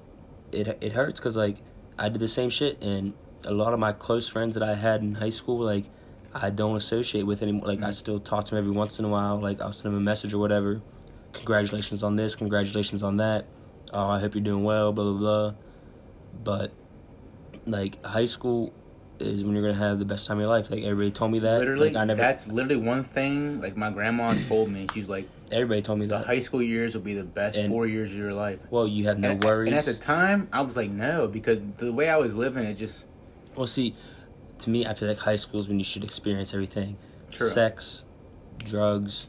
[0.51, 1.57] it it hurts because like
[1.97, 3.13] I did the same shit and
[3.45, 5.85] a lot of my close friends that I had in high school like
[6.33, 7.67] I don't associate with anymore.
[7.67, 7.93] Like I Mhm.
[7.93, 9.39] still talk to them every once in a while.
[9.39, 10.81] Like I'll send them a message or whatever.
[11.33, 12.35] Congratulations on this.
[12.35, 13.45] Congratulations on that.
[13.93, 14.91] Oh, I hope you're doing well.
[14.91, 15.53] Blah blah blah.
[16.43, 16.71] But
[17.65, 18.73] like high school
[19.19, 20.69] is when you're gonna have the best time of your life.
[20.69, 21.59] Like everybody told me that.
[21.59, 22.19] literally, like, I never.
[22.21, 23.61] that's literally one thing.
[23.61, 26.27] Like my grandma told me, she's like, Everybody told me the that.
[26.27, 28.59] high school years will be the best And- four years of your life.
[28.69, 29.69] well, you have no and, worries.
[29.69, 32.75] And at the time, I was like, no, because the way I was living, it
[32.75, 33.05] just
[33.55, 33.95] well, see,
[34.59, 36.97] to me, I feel like high school is when you should experience everything:
[37.31, 37.47] True.
[37.47, 38.03] sex,
[38.63, 39.27] drugs,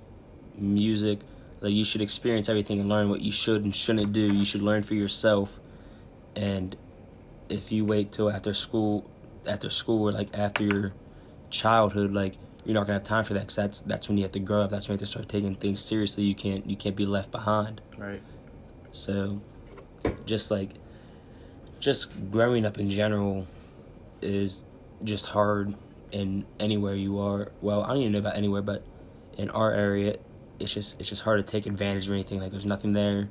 [0.57, 1.21] music.
[1.61, 4.21] Like you should experience everything and learn what you should and shouldn't do.
[4.21, 5.59] You should learn for yourself.
[6.37, 6.77] And
[7.49, 9.11] if you wait till after school,
[9.46, 10.92] after school or like after your
[11.51, 12.34] childhood, like
[12.64, 14.62] you're not gonna have time for that because that's that's when you have to grow
[14.62, 14.70] up.
[14.70, 16.24] That's when you have to start taking things seriously.
[16.24, 17.80] You can't you can't be left behind.
[17.96, 18.22] right.
[18.90, 19.40] So,
[20.24, 20.70] just like,
[21.78, 23.46] just growing up in general
[24.22, 24.64] is
[25.05, 25.74] just hard
[26.11, 27.53] in anywhere you are.
[27.61, 28.82] Well, I don't even know about anywhere, but
[29.36, 30.16] in our area,
[30.59, 32.40] it's just it's just hard to take advantage of anything.
[32.40, 33.28] Like, there's nothing there.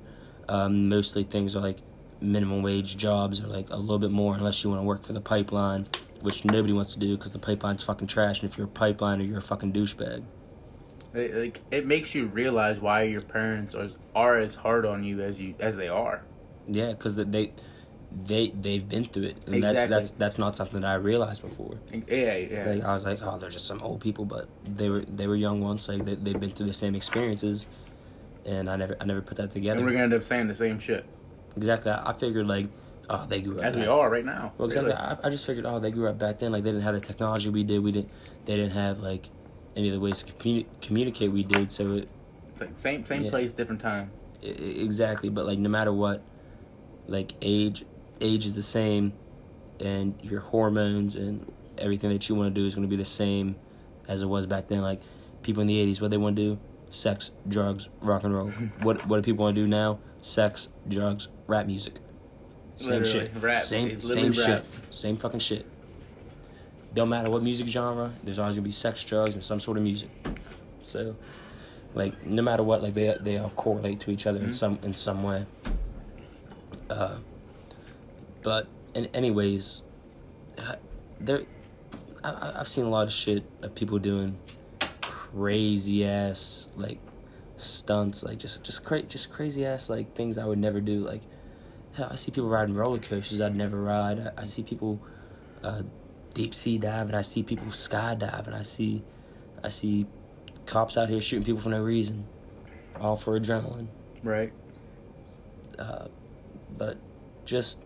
[0.49, 1.80] Um, mostly things are like
[2.22, 5.13] minimum wage jobs or like a little bit more, unless you want to work for
[5.13, 5.88] the pipeline,
[6.22, 8.41] which nobody wants to do because the pipeline's fucking trash.
[8.41, 10.24] And if you're a pipeline, or you're a fucking douchebag.
[11.13, 15.22] It, like it makes you realize why your parents are are as hard on you
[15.22, 16.22] as you as they are.
[16.68, 17.53] Yeah, because they
[18.11, 19.88] they they've been through it, and that's Exactly.
[19.95, 21.78] that's that's not something that I realized before.
[22.07, 22.65] Yeah, yeah.
[22.68, 25.36] Like I was like, oh, they're just some old people, but they were they were
[25.36, 25.88] young ones.
[25.88, 27.68] Like they they've been through the same experiences,
[28.45, 29.78] and I never I never put that together.
[29.78, 31.05] and we're gonna end up saying the same shit
[31.58, 31.91] exactly.
[31.91, 32.68] I, I figured like,
[33.10, 33.66] oh, they grew up.
[33.66, 34.53] as we are right now.
[34.58, 34.91] Well, exactly.
[34.93, 35.01] really.
[35.03, 36.51] I, I just figured, oh, they grew up back then.
[36.53, 37.84] Like they didn't have the technology we did.
[37.84, 38.10] We didn't.
[38.45, 39.30] They didn't have like
[39.76, 41.70] any of the ways to communi- communicate we did.
[41.72, 42.10] So it,
[42.51, 43.30] It's like same same Yeah.
[43.30, 44.12] place, different time.
[44.43, 46.22] I- exactly but like no matter what
[47.08, 47.86] like age
[48.22, 49.14] age is the same
[49.80, 53.05] and your hormones and everything that you want to do is going to be the
[53.05, 53.55] same
[54.08, 55.01] as it was back then like
[55.43, 56.60] people in the 80s what they want to do
[56.91, 58.49] sex drugs rock and roll
[58.82, 61.94] what what do people want to do now sex drugs rap music
[62.76, 63.64] same Literally, shit rap.
[63.64, 64.34] same same rap.
[64.34, 65.66] shit same fucking shit
[66.94, 69.78] don't matter what music genre there's always going to be sex drugs and some sort
[69.78, 70.10] of music
[70.80, 71.16] so
[71.94, 74.54] like no matter what like they they all correlate to each other in Mhm.
[74.54, 75.46] some in some way
[76.90, 77.18] uh
[78.44, 79.82] but in anyways
[80.58, 80.76] uh,
[81.22, 81.42] there
[82.24, 84.38] I- I've seen a lot of shit of people doing
[85.02, 87.00] crazy ass like
[87.58, 91.24] stunts like just just cra- just crazy ass like things I would never do like
[91.93, 94.20] hell I see people riding roller coasters I'd never ride.
[94.20, 95.01] I, I see people
[95.64, 95.82] uh,
[96.34, 97.16] deep sea diving.
[97.16, 98.53] I see people skydiving.
[98.53, 99.03] I see
[99.64, 100.05] I see
[100.68, 102.28] cops out here shooting people for no reason.
[102.99, 103.88] All for adrenaline.
[104.24, 104.53] Right.
[105.80, 106.08] Uh,
[106.78, 106.97] but
[107.45, 107.84] just,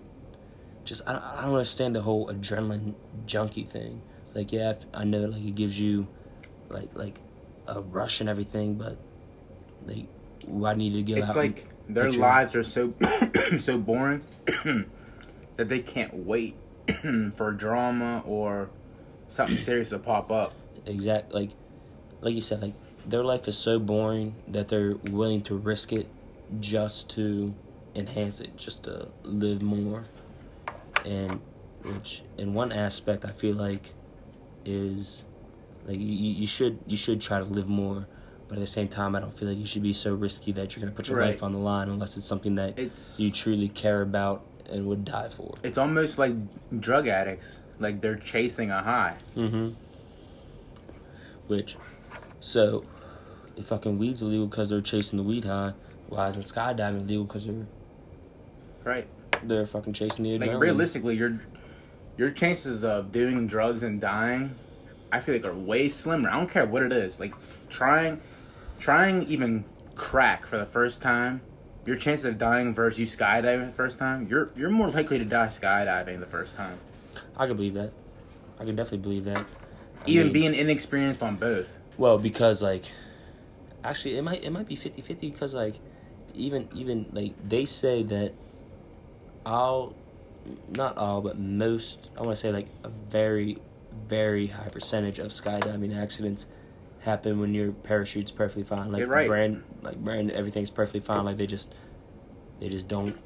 [0.84, 2.96] just I, I don't understand the whole adrenaline
[3.26, 4.02] junkie thing.
[4.34, 6.08] Like, yeah, I know like it gives you,
[6.70, 7.20] like like,
[7.68, 8.98] a rush and everything, but
[9.86, 10.06] like,
[10.46, 11.36] why need to go It's out?
[11.36, 12.94] like their your- lives are so
[13.58, 14.24] so boring
[15.58, 16.56] that they can't wait
[17.36, 18.70] for drama or
[19.28, 20.54] something serious to pop up.
[20.86, 21.52] exact like,
[22.22, 22.74] like you said, like
[23.06, 26.08] their life is so boring that they're willing to risk it
[26.60, 27.54] just to
[27.96, 30.06] enhance it, just to live more,
[31.06, 31.40] and
[31.84, 33.94] which in one aspect I feel like
[34.66, 35.24] is
[35.86, 38.08] like you you should you should try to live more,
[38.52, 40.76] but at the same time I don't feel like you should be so risky that
[40.76, 41.28] you're gonna put your Right.
[41.28, 45.06] life on the line unless it's something that It's you truly care about and would
[45.06, 45.56] die for.
[45.64, 46.34] it's almost like
[46.82, 47.60] drug addicts.
[47.80, 49.16] Like they're chasing a high.
[49.38, 49.70] Mm-hmm.
[51.48, 51.78] Which,
[52.42, 52.84] so,
[53.56, 55.74] if fucking weed's illegal because they're chasing the weed high,
[56.10, 57.66] why isn't skydiving illegal because they're
[58.84, 59.08] Right.
[59.44, 60.48] they're fucking chasing the adrenaline.
[60.54, 61.40] Like realistically, your
[62.18, 64.56] your chances of doing drugs and dying,
[65.12, 66.30] I feel like are way slimmer.
[66.30, 67.20] I don't care what it is.
[67.20, 67.34] Like
[67.70, 68.22] trying,
[68.82, 69.64] trying even
[69.96, 71.42] crack for the first time,
[71.86, 75.26] your chances of dying versus you skydiving the first time, you're you're more likely to
[75.26, 76.78] die skydiving the first time.
[77.38, 77.94] I could believe that.
[78.60, 79.38] I could definitely believe that.
[79.38, 81.78] I Even mean, being inexperienced on both.
[81.98, 82.92] well because like,
[83.84, 85.76] actually it might it might be 50-50 because like,
[86.34, 88.34] even even like they say that
[89.46, 89.96] all,
[90.76, 93.58] not all but most I want to say like a very
[94.08, 96.48] very high percentage of skydiving accidents
[97.02, 98.92] happen when your parachute's perfectly fine.
[98.92, 99.28] Like right.
[99.28, 101.26] brand like brand everything's perfectly fine.
[101.26, 101.74] Like they just
[102.60, 103.18] they just don't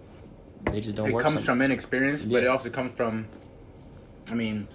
[0.72, 3.28] they just don't It comes some- from inexperience, but it also comes from.
[4.32, 4.68] I mean,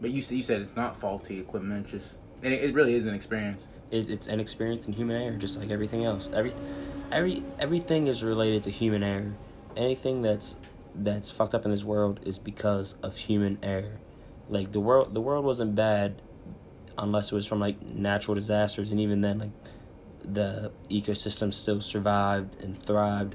[0.00, 1.82] but you you said it's not faulty equipment.
[1.82, 3.62] It's just it, it really is an experience.
[3.90, 6.30] it, it's an experience in human error, just like everything else.
[6.32, 6.52] Every,
[7.10, 9.32] every, everything is related to human error.
[9.76, 10.56] Anything that's
[10.94, 13.98] that's fucked up in this world is because of human error.
[14.48, 16.22] Like the world, the world wasn't bad
[16.98, 19.50] unless it was from like natural disasters, and even then, like
[20.24, 23.34] the ecosystem still survived and thrived.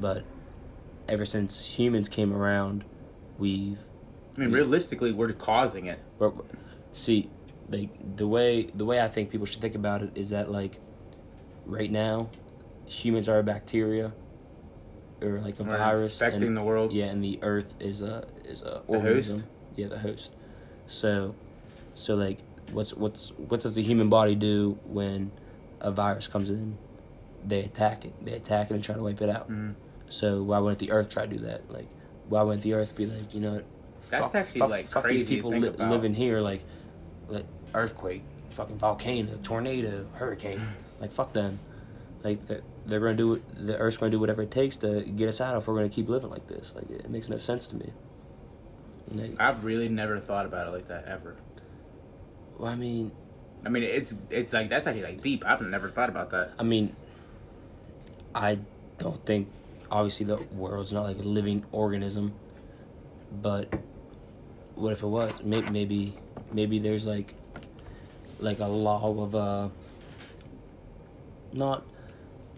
[0.00, 0.24] But
[1.08, 2.84] ever since humans came around,
[3.38, 3.80] we've
[4.36, 4.56] I mean, Yeah.
[4.56, 5.98] realistically, we're causing it.
[6.18, 6.32] but
[6.92, 7.28] see,
[7.70, 10.78] like the way the way I think people should think about it is that like
[11.66, 12.28] right now,
[12.86, 14.12] humans are a bacteria
[15.20, 16.92] or like a We're virus, infecting and, the world.
[16.92, 19.30] yeah, and the Earth is a is a The host?
[19.32, 19.44] organism.
[19.76, 20.32] Yeah, the host.
[20.86, 21.34] So,
[21.94, 22.40] so like,
[22.72, 25.30] what's what's what does the human body do when
[25.80, 26.76] a virus comes in?
[27.44, 28.12] They attack it.
[28.24, 29.50] They attack it and try to wipe it out.
[29.50, 29.74] Mhm.
[30.08, 31.70] So why wouldn't the Earth try to do that?
[31.72, 31.88] Like,
[32.28, 33.64] why wouldn't the Earth be like, you know, what,
[34.10, 36.62] That's fuck, actually, fuck, like, fuck crazy these people li- living here, like,
[37.28, 40.60] like earthquake, fucking volcano, tornado, hurricane,
[41.00, 41.58] like fuck them.
[42.22, 45.28] Like they're, they're gonna do it- the Earth's gonna do whatever it takes to get
[45.28, 46.72] us out if we're gonna keep living like this.
[46.76, 47.90] Like it, makes no sense to me.
[49.14, 51.36] Like, I've really never thought about it like that ever.
[52.58, 53.12] Well, I mean,
[53.64, 55.44] I mean, it's it's like that's actually like deep.
[55.46, 56.52] I've never thought about that.
[56.58, 56.94] I mean,
[58.34, 58.58] I
[58.98, 59.48] don't think
[59.90, 62.34] obviously the world's not like a living organism,
[63.40, 63.72] but
[64.74, 65.42] what if it was?
[65.42, 66.14] Maybe maybe
[66.52, 67.34] maybe there's like
[68.40, 69.68] like a law of uh
[71.52, 71.84] not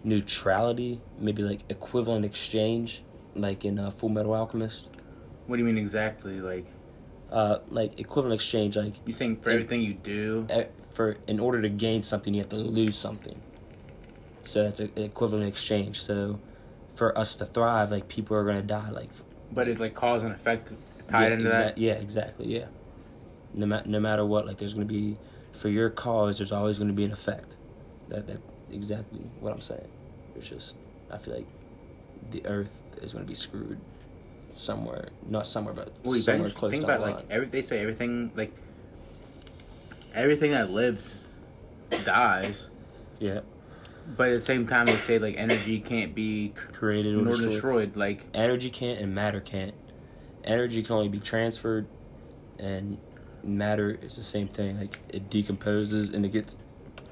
[0.03, 3.03] neutrality, maybe like equivalent exchange,
[3.35, 4.89] like in uh, Full Metal Alchemist.
[5.47, 6.39] What do you mean exactly?
[6.39, 6.65] Like
[7.31, 9.55] Uh, like equivalent exchange, like you think for Yeah.
[9.55, 10.47] everything you do?
[10.91, 13.35] for in order to gain something, you have to lose something.
[14.43, 15.99] So that's an equivalent exchange.
[15.99, 16.39] So
[16.93, 18.89] for us to thrive, like people are gonna die.
[18.91, 19.09] Like
[19.51, 20.71] But it's like cause and effect
[21.09, 21.77] tied yeah, into exa- that.
[21.77, 22.47] Yeah, exactly.
[22.47, 22.67] Yeah.
[23.53, 25.17] No, ma- no matter what, like there's gonna be
[25.51, 27.57] for your cause, there's always gonna be an effect.
[28.07, 28.39] That that
[28.71, 29.87] exactly what I'm saying.
[30.37, 30.77] It's just
[31.11, 31.47] I feel like
[32.31, 33.79] the Earth is gonna be screwed
[34.55, 38.51] somewhere, not somewhere, but Well, somewhere close think about like every they say everything like
[40.13, 41.15] everything that lives
[42.03, 42.69] dies,
[43.19, 43.41] yeah,
[44.17, 47.51] but at the same time they say like energy can't be created or nor destroyed.
[47.51, 47.95] destroyed.
[47.95, 49.73] Like energy can't and matter can't.
[50.43, 51.87] Energy can only be transferred,
[52.59, 52.97] and
[53.43, 54.79] matter is the same thing.
[54.79, 56.55] Like it decomposes and it gets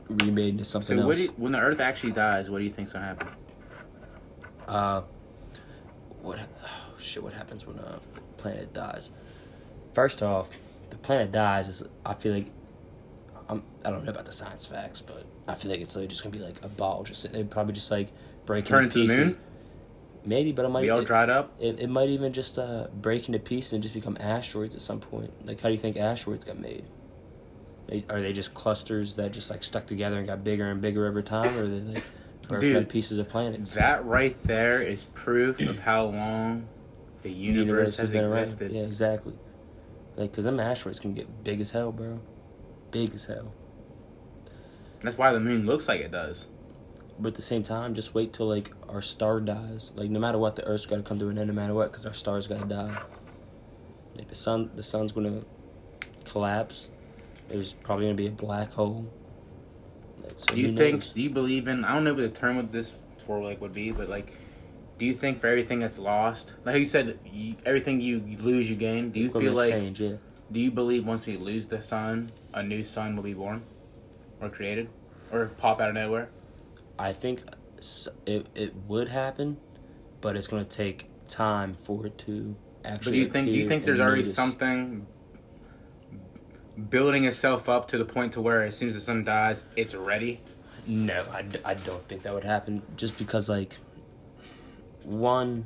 [0.09, 1.27] remade into something so, what else.
[1.27, 3.27] you, when the Earth actually dies, what do you think's gonna happen?
[4.67, 5.01] uh,
[6.21, 6.39] what?
[7.03, 7.23] Shit!
[7.23, 7.99] What happens when a
[8.37, 9.11] planet dies?
[9.93, 10.49] First off,
[10.89, 11.83] the planet dies is.
[12.05, 12.47] I feel like.
[13.49, 16.23] I'm, I don't know about the science facts, but I feel like it's like just
[16.23, 17.03] gonna be like a ball.
[17.03, 18.09] Just probably just like
[18.45, 19.37] break Turn into into the moon?
[20.25, 20.81] Maybe, but it might.
[20.81, 21.51] We all it- dried up.
[21.59, 24.99] It, it might even just uh, break into pieces and just become asteroids at some
[24.99, 25.31] point.
[25.45, 26.85] Like, how do you think asteroids got made?
[27.87, 31.05] They, are they just clusters that just like stuck together and got bigger and bigger
[31.05, 32.03] over time, or are they like
[32.61, 32.89] Dude.
[32.89, 33.73] pieces of planets.
[33.73, 36.67] That right there is proof of how long
[37.23, 38.71] the The universe, has, been existed.
[38.71, 38.75] around.
[38.75, 39.33] Yeah, exactly.
[40.15, 42.19] Like, cause them asteroids can get big as hell, bro.
[42.91, 43.51] Big as hell.
[44.99, 46.47] That's why the moon looks like it does.
[47.19, 49.91] But at the same time, just wait till like our star dies.
[49.95, 51.47] Like no matter what, the Earth's got to come to an end.
[51.47, 52.97] No matter what, because our star's got to die.
[54.15, 55.41] Like the sun, the sun's gonna
[56.25, 56.89] collapse.
[57.49, 59.11] There's probably gonna be a black hole.
[60.23, 60.95] Like, so Do you think?
[60.99, 61.09] knows?
[61.09, 61.83] Do you believe in?
[61.83, 62.93] I don't know what the term of this
[63.25, 64.31] for like would be, but like,
[65.03, 68.77] do you think for everything that's lost, like you said, you, everything you, lose, you
[68.77, 69.09] gain.
[69.09, 69.73] Do you feel like?
[69.73, 69.99] change?
[69.99, 70.13] Yeah.
[70.49, 73.63] Do you believe once we lose the sun, a new sun will be born,
[74.39, 74.87] or created,
[75.29, 76.29] or pop out of nowhere?
[76.97, 77.41] I think
[78.25, 79.57] it it would happen,
[80.21, 82.95] but it's gonna take time for it to actually.
[82.95, 83.47] But do you think?
[83.47, 84.33] Do you think there's already notice.
[84.33, 85.05] something
[86.89, 89.95] building itself up to the point to where as soon as the sun dies, it's
[89.95, 90.39] ready?
[90.87, 92.81] No, I, I don't think that would happen.
[92.95, 93.77] Just because, like,
[95.03, 95.65] one,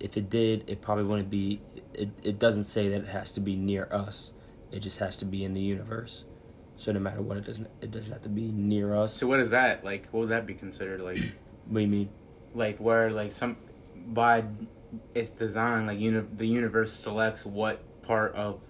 [0.00, 1.60] if it did, it probably wouldn't be.
[1.94, 4.32] It, it doesn't say that it has to be near us.
[4.70, 6.24] It just has to be in the universe.
[6.76, 7.68] So no matter what, it doesn't.
[7.80, 9.12] It doesn't have to be near us.
[9.12, 10.08] So what is that like?
[10.10, 11.18] What would that be considered like?
[11.66, 12.08] what do you mean?
[12.54, 13.56] like where like some
[14.08, 14.44] by
[15.14, 18.60] its design, like uni- the universe selects what part of,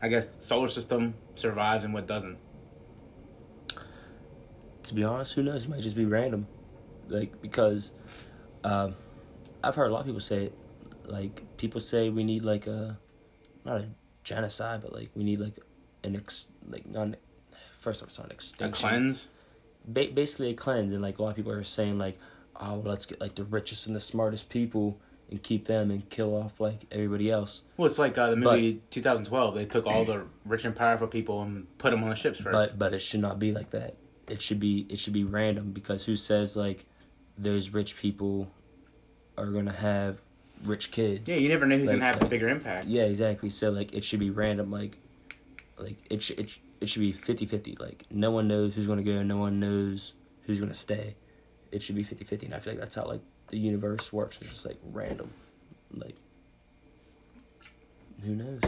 [0.00, 2.38] I guess, solar system survives and what doesn't.
[4.84, 5.66] To be honest, who knows?
[5.66, 6.46] It might just be random.
[7.08, 7.92] Like because,
[8.64, 8.94] um,
[9.64, 10.50] I've heard a lot of people say.
[11.04, 12.96] Like people say we need like a,
[13.64, 13.88] not a
[14.22, 15.54] genocide, but like we need like
[16.04, 17.16] an ex like not an,
[17.80, 18.88] first off it's not an A extinction.
[18.88, 19.28] cleanse.
[19.84, 22.18] ba- basically a cleanse and like a lot of people are saying like
[22.60, 26.08] oh well, let's get like the richest and the smartest people and keep them and
[26.08, 29.54] kill off like everybody else Well, it's like uh, the But- movie 2012.
[29.56, 32.52] They took all the rich and powerful people and put them on the ships first.
[32.52, 33.96] but but it should not be like that
[34.28, 36.86] it should be it should be random because who says like
[37.42, 38.50] those rich people
[39.36, 40.20] are gonna have
[40.64, 41.28] rich kids.
[41.28, 42.86] Yeah, you never know who's Like- gonna have the like- bigger impact.
[42.86, 43.50] yeah exactly.
[43.50, 44.98] So like it should be random like
[45.76, 49.02] like it should it, sh- it should be 50-50 like no one knows who's gonna
[49.02, 51.16] go no one knows who's gonna stay.
[51.72, 54.38] It should be 50-50 and i feel like that's how like the universe works.
[54.40, 55.30] It's just like random.
[55.94, 56.16] Like
[58.24, 58.60] who knows?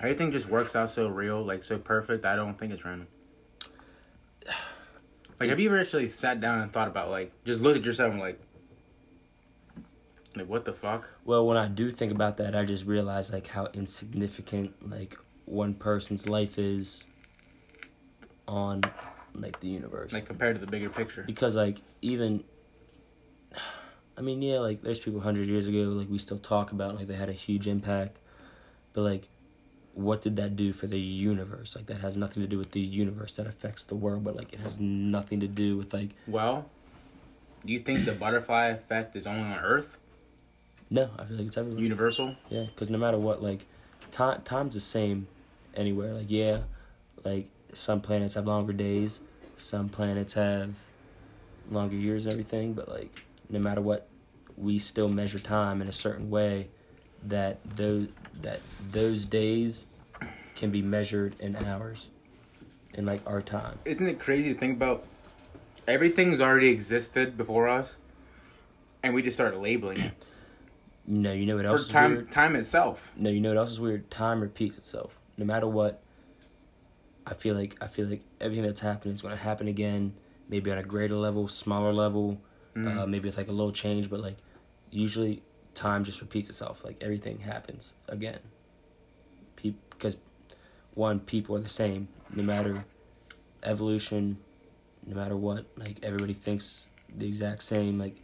[0.00, 2.24] Everything just works out so real, like so perfect.
[2.24, 3.08] I don't think it's random.
[5.42, 8.12] Like, have you ever actually sat down and thought about like just look at yourself
[8.12, 8.40] and like,
[10.36, 11.08] like what the fuck?
[11.24, 15.74] well when i do think about that i just realize like how insignificant like one
[15.74, 17.04] person's life is
[18.48, 18.80] on
[19.34, 21.22] like the universe Like compared to the bigger picture.
[21.26, 22.44] because like even
[24.16, 27.06] i mean yeah like there's people 100 years ago like we still talk about like
[27.08, 28.20] they had a huge impact
[28.94, 29.28] but like
[29.94, 32.80] what did that do for the universe like that has nothing to do with the
[32.80, 36.66] universe that affects the world but like it has nothing to do with like Well,
[37.64, 39.98] do you think the butterfly effect is only on Earth?
[40.90, 42.36] no i feel like it's everywhere Universal?
[42.48, 43.66] yeah because no matter what like
[44.10, 45.26] time time's the same
[45.74, 46.58] anywhere like yeah
[47.24, 49.20] like some planets have longer days
[49.56, 50.74] some planets have
[51.70, 54.08] longer years and everything but like no matter what
[54.56, 56.68] we still measure time in a certain way
[57.22, 58.08] that those
[58.40, 58.60] that
[58.90, 59.86] those days
[60.56, 62.08] can be measured in hours
[62.94, 65.04] in like our time Isn't it crazy to think about?
[65.88, 67.96] Everything's already existed before us,
[69.02, 70.12] and we just started labeling it
[71.06, 72.26] no you know what else for time.
[72.28, 73.12] Time itself.
[73.16, 74.08] No, you know what else is weird?
[74.10, 75.18] Time repeats itself.
[75.36, 76.00] No matter what,
[77.26, 80.14] I feel like I feel like everything that's happening is going to happen again.
[80.48, 82.40] Maybe on a greater level, smaller level,
[82.76, 82.98] Mm.
[82.98, 84.36] uh, maybe with like a little change, but like
[84.90, 85.42] usually
[85.74, 86.84] time just repeats itself.
[86.84, 88.40] Like everything happens again.
[89.90, 90.16] Because
[90.94, 92.08] one, people are the same.
[92.34, 92.84] No matter
[93.62, 94.38] evolution,
[95.06, 97.98] no matter what, like everybody thinks the exact same.
[97.98, 98.16] Like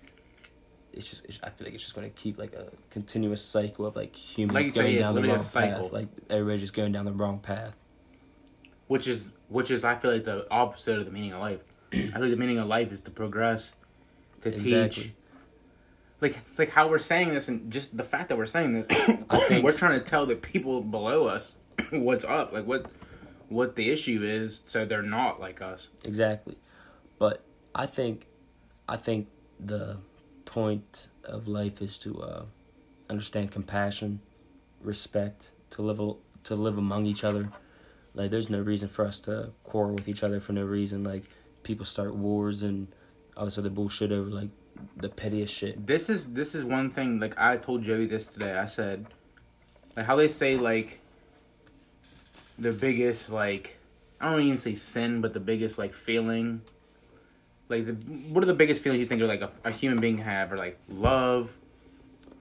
[0.93, 3.87] it's just it's, I feel like it's just going to keep like a continuous cycle
[3.87, 5.93] of like humans Like you say, going down the wrong path.
[5.93, 7.77] Like everybody just going down the wrong path.
[8.89, 11.61] which is which is I feel like the opposite of the meaning of life.
[11.93, 13.71] I think the meaning of life is to progress,
[14.43, 15.03] to Exactly.
[15.05, 15.13] teach.
[16.21, 18.87] Like like how we're saying this, and just the fact that we're saying this,
[19.31, 21.55] I think- we're trying to tell the people below us
[21.91, 22.91] what's up, like what
[23.49, 25.89] what the issue is, so they're not like us.
[26.05, 26.59] Exactly.
[27.19, 27.45] But
[27.75, 28.27] I think
[28.89, 29.29] I think
[29.61, 29.99] the
[30.45, 32.45] point of life is to uh,
[33.11, 34.21] understand compassion,
[34.83, 37.51] respect, to live to live among each other.
[38.14, 41.05] Like there's no reason for us to quarrel with each other for no reason.
[41.05, 41.25] Like
[41.62, 42.89] people start wars and
[43.37, 44.51] all this other bullshit over like
[44.97, 45.87] the pettiest shit.
[45.87, 47.20] This is this is one thing.
[47.20, 48.57] Like I told Joey this today.
[48.57, 49.07] I said,
[49.97, 51.01] like how they say like
[52.59, 53.79] the biggest like
[54.20, 56.62] I don't even say sin, but the biggest like feeling
[57.68, 57.93] like the
[58.33, 60.53] what are the biggest feelings you think are like a, a human being have?
[60.53, 61.57] Or like love,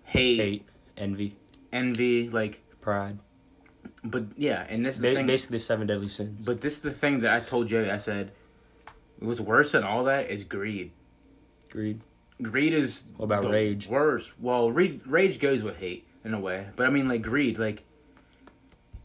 [0.06, 0.66] hate, Hate,
[0.98, 1.36] envy,
[1.72, 2.62] envy, like.
[2.82, 3.20] pride.
[4.04, 6.46] But yeah, and this is the Ba- basically, the seven deadly sins.
[6.46, 7.90] But this is the thing that I told Jay.
[7.92, 8.32] I said,
[9.20, 10.92] what's worse than all that is greed.
[11.70, 12.00] Greed.
[12.42, 13.88] Greed is What about the rage?
[13.88, 14.32] Worse.
[14.40, 17.58] Well, rage rage goes with hate in a way, but I mean like greed.
[17.58, 17.84] Like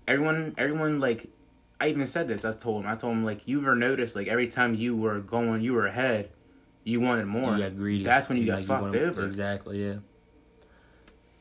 [0.07, 1.29] everyone, everyone like
[1.81, 2.45] I even said this.
[2.45, 2.91] I told him.
[2.91, 5.87] I told him like you ever noticed like every time you were going, you were
[5.87, 6.31] ahead,
[6.85, 7.57] you wanted more.
[7.57, 8.05] You got greedy.
[8.05, 9.25] That's when you got Like, fucked wanna- over.
[9.25, 9.83] Exactly.
[9.85, 9.97] Yeah.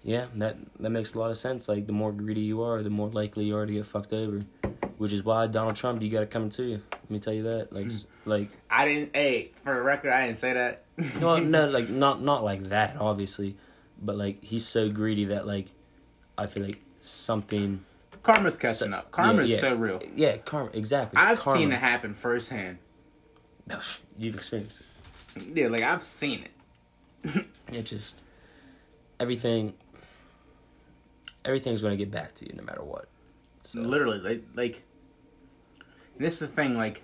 [0.03, 1.67] Yeah, that that makes a lot of sense.
[1.67, 4.45] Like the more greedy you are, the more likely you are to get fucked over.
[5.01, 6.83] Which is why Donald Trump, you got it coming to you.
[6.91, 7.73] Let me tell you that.
[7.73, 7.89] Like, hmm.
[7.89, 9.15] s- like I didn't.
[9.15, 10.83] Hey, for a record, I didn't say that.
[11.19, 13.57] no, no, like not not like that, obviously,
[13.99, 15.71] but like he's so greedy that like
[16.37, 17.83] I feel like something.
[18.21, 19.09] Karma's catching So- up.
[19.09, 19.61] Karma's yeah, yeah.
[19.61, 19.99] so real.
[20.13, 20.69] Yeah, karma.
[20.73, 21.17] Exactly.
[21.17, 21.59] I've karma.
[21.59, 22.77] seen it happen firsthand.
[24.19, 24.83] You've experienced
[25.35, 25.57] it.
[25.57, 27.45] Yeah, like I've seen it.
[27.73, 28.21] It just
[29.19, 29.73] everything.
[31.43, 33.07] Everything's gonna get back to you no matter what.
[33.63, 34.83] So Literally, like like.
[36.15, 37.01] And this is the thing, like,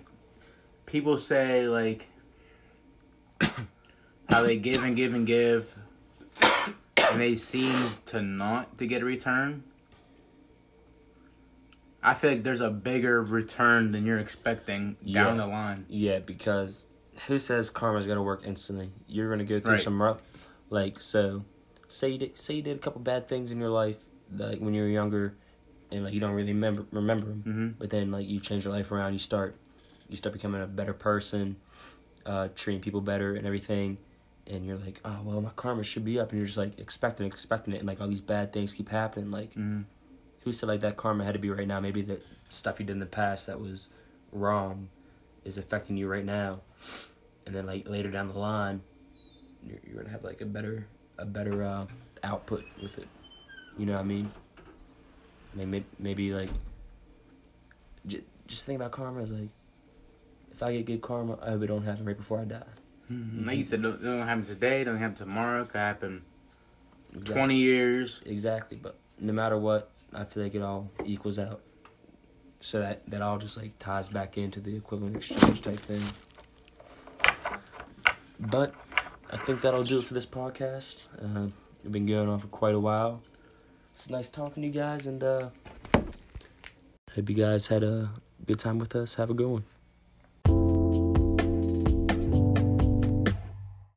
[0.86, 2.06] people say like
[4.28, 5.74] how they give and give and give,
[6.42, 7.74] and they seem
[8.06, 9.64] to not to get a return.
[12.02, 15.44] I feel like there's a bigger return than you're expecting down Yeah.
[15.44, 15.84] the line.
[15.88, 16.84] Yeah, because
[17.26, 18.92] who says karma's gonna work instantly?
[19.08, 19.82] You're gonna go through Right.
[19.82, 20.22] some rough,
[20.70, 21.44] like so.
[21.88, 23.98] Say you did, say you did a couple bad things in your life,
[24.34, 25.34] like when you were younger,
[25.90, 27.42] and like you don't really remember remember them.
[27.46, 27.68] Mm-hmm.
[27.78, 29.56] But then like you change your life around, you start,
[30.08, 31.56] you start becoming a better person,
[32.26, 33.98] uh, treating people better and everything,
[34.46, 37.26] and you're like, oh well, my karma should be up, and you're just like expecting,
[37.26, 39.30] expecting it, and like all these bad things keep happening.
[39.30, 39.82] Like, Mm-hmm.
[40.44, 41.80] who said like that karma had to be right now?
[41.80, 43.88] Maybe the stuff you did in the past that was
[44.32, 44.88] wrong
[45.44, 46.60] is affecting you right now,
[47.46, 48.82] and then like later down the line,
[49.66, 50.86] you're, you're gonna have like a better
[51.18, 51.86] a better uh,
[52.22, 53.08] output with it.
[53.78, 54.30] You know what I mean?
[55.58, 56.50] Maybe maybe like
[58.06, 59.48] j- just think about karma as like
[60.52, 62.62] if I get good karma, I hope it don't happen right before I die.
[63.10, 66.22] Like you said, don't, don't happen today, don't happen tomorrow, could happen
[67.14, 67.34] Exactly.
[67.34, 68.20] twenty years.
[68.26, 71.60] Exactly, but no matter what, I feel like it all equals out.
[72.60, 76.02] So that that all just like ties back into the equivalent exchange type thing.
[78.40, 78.74] But
[79.32, 81.06] I think that'll do it for this podcast.
[81.22, 81.48] Uh,
[81.82, 83.22] we've been going on for quite a while.
[83.98, 85.50] It's nice talking to you guys, and uh,
[87.16, 88.10] hope you guys had a
[88.46, 89.16] good time with us.
[89.16, 89.64] Have a good one.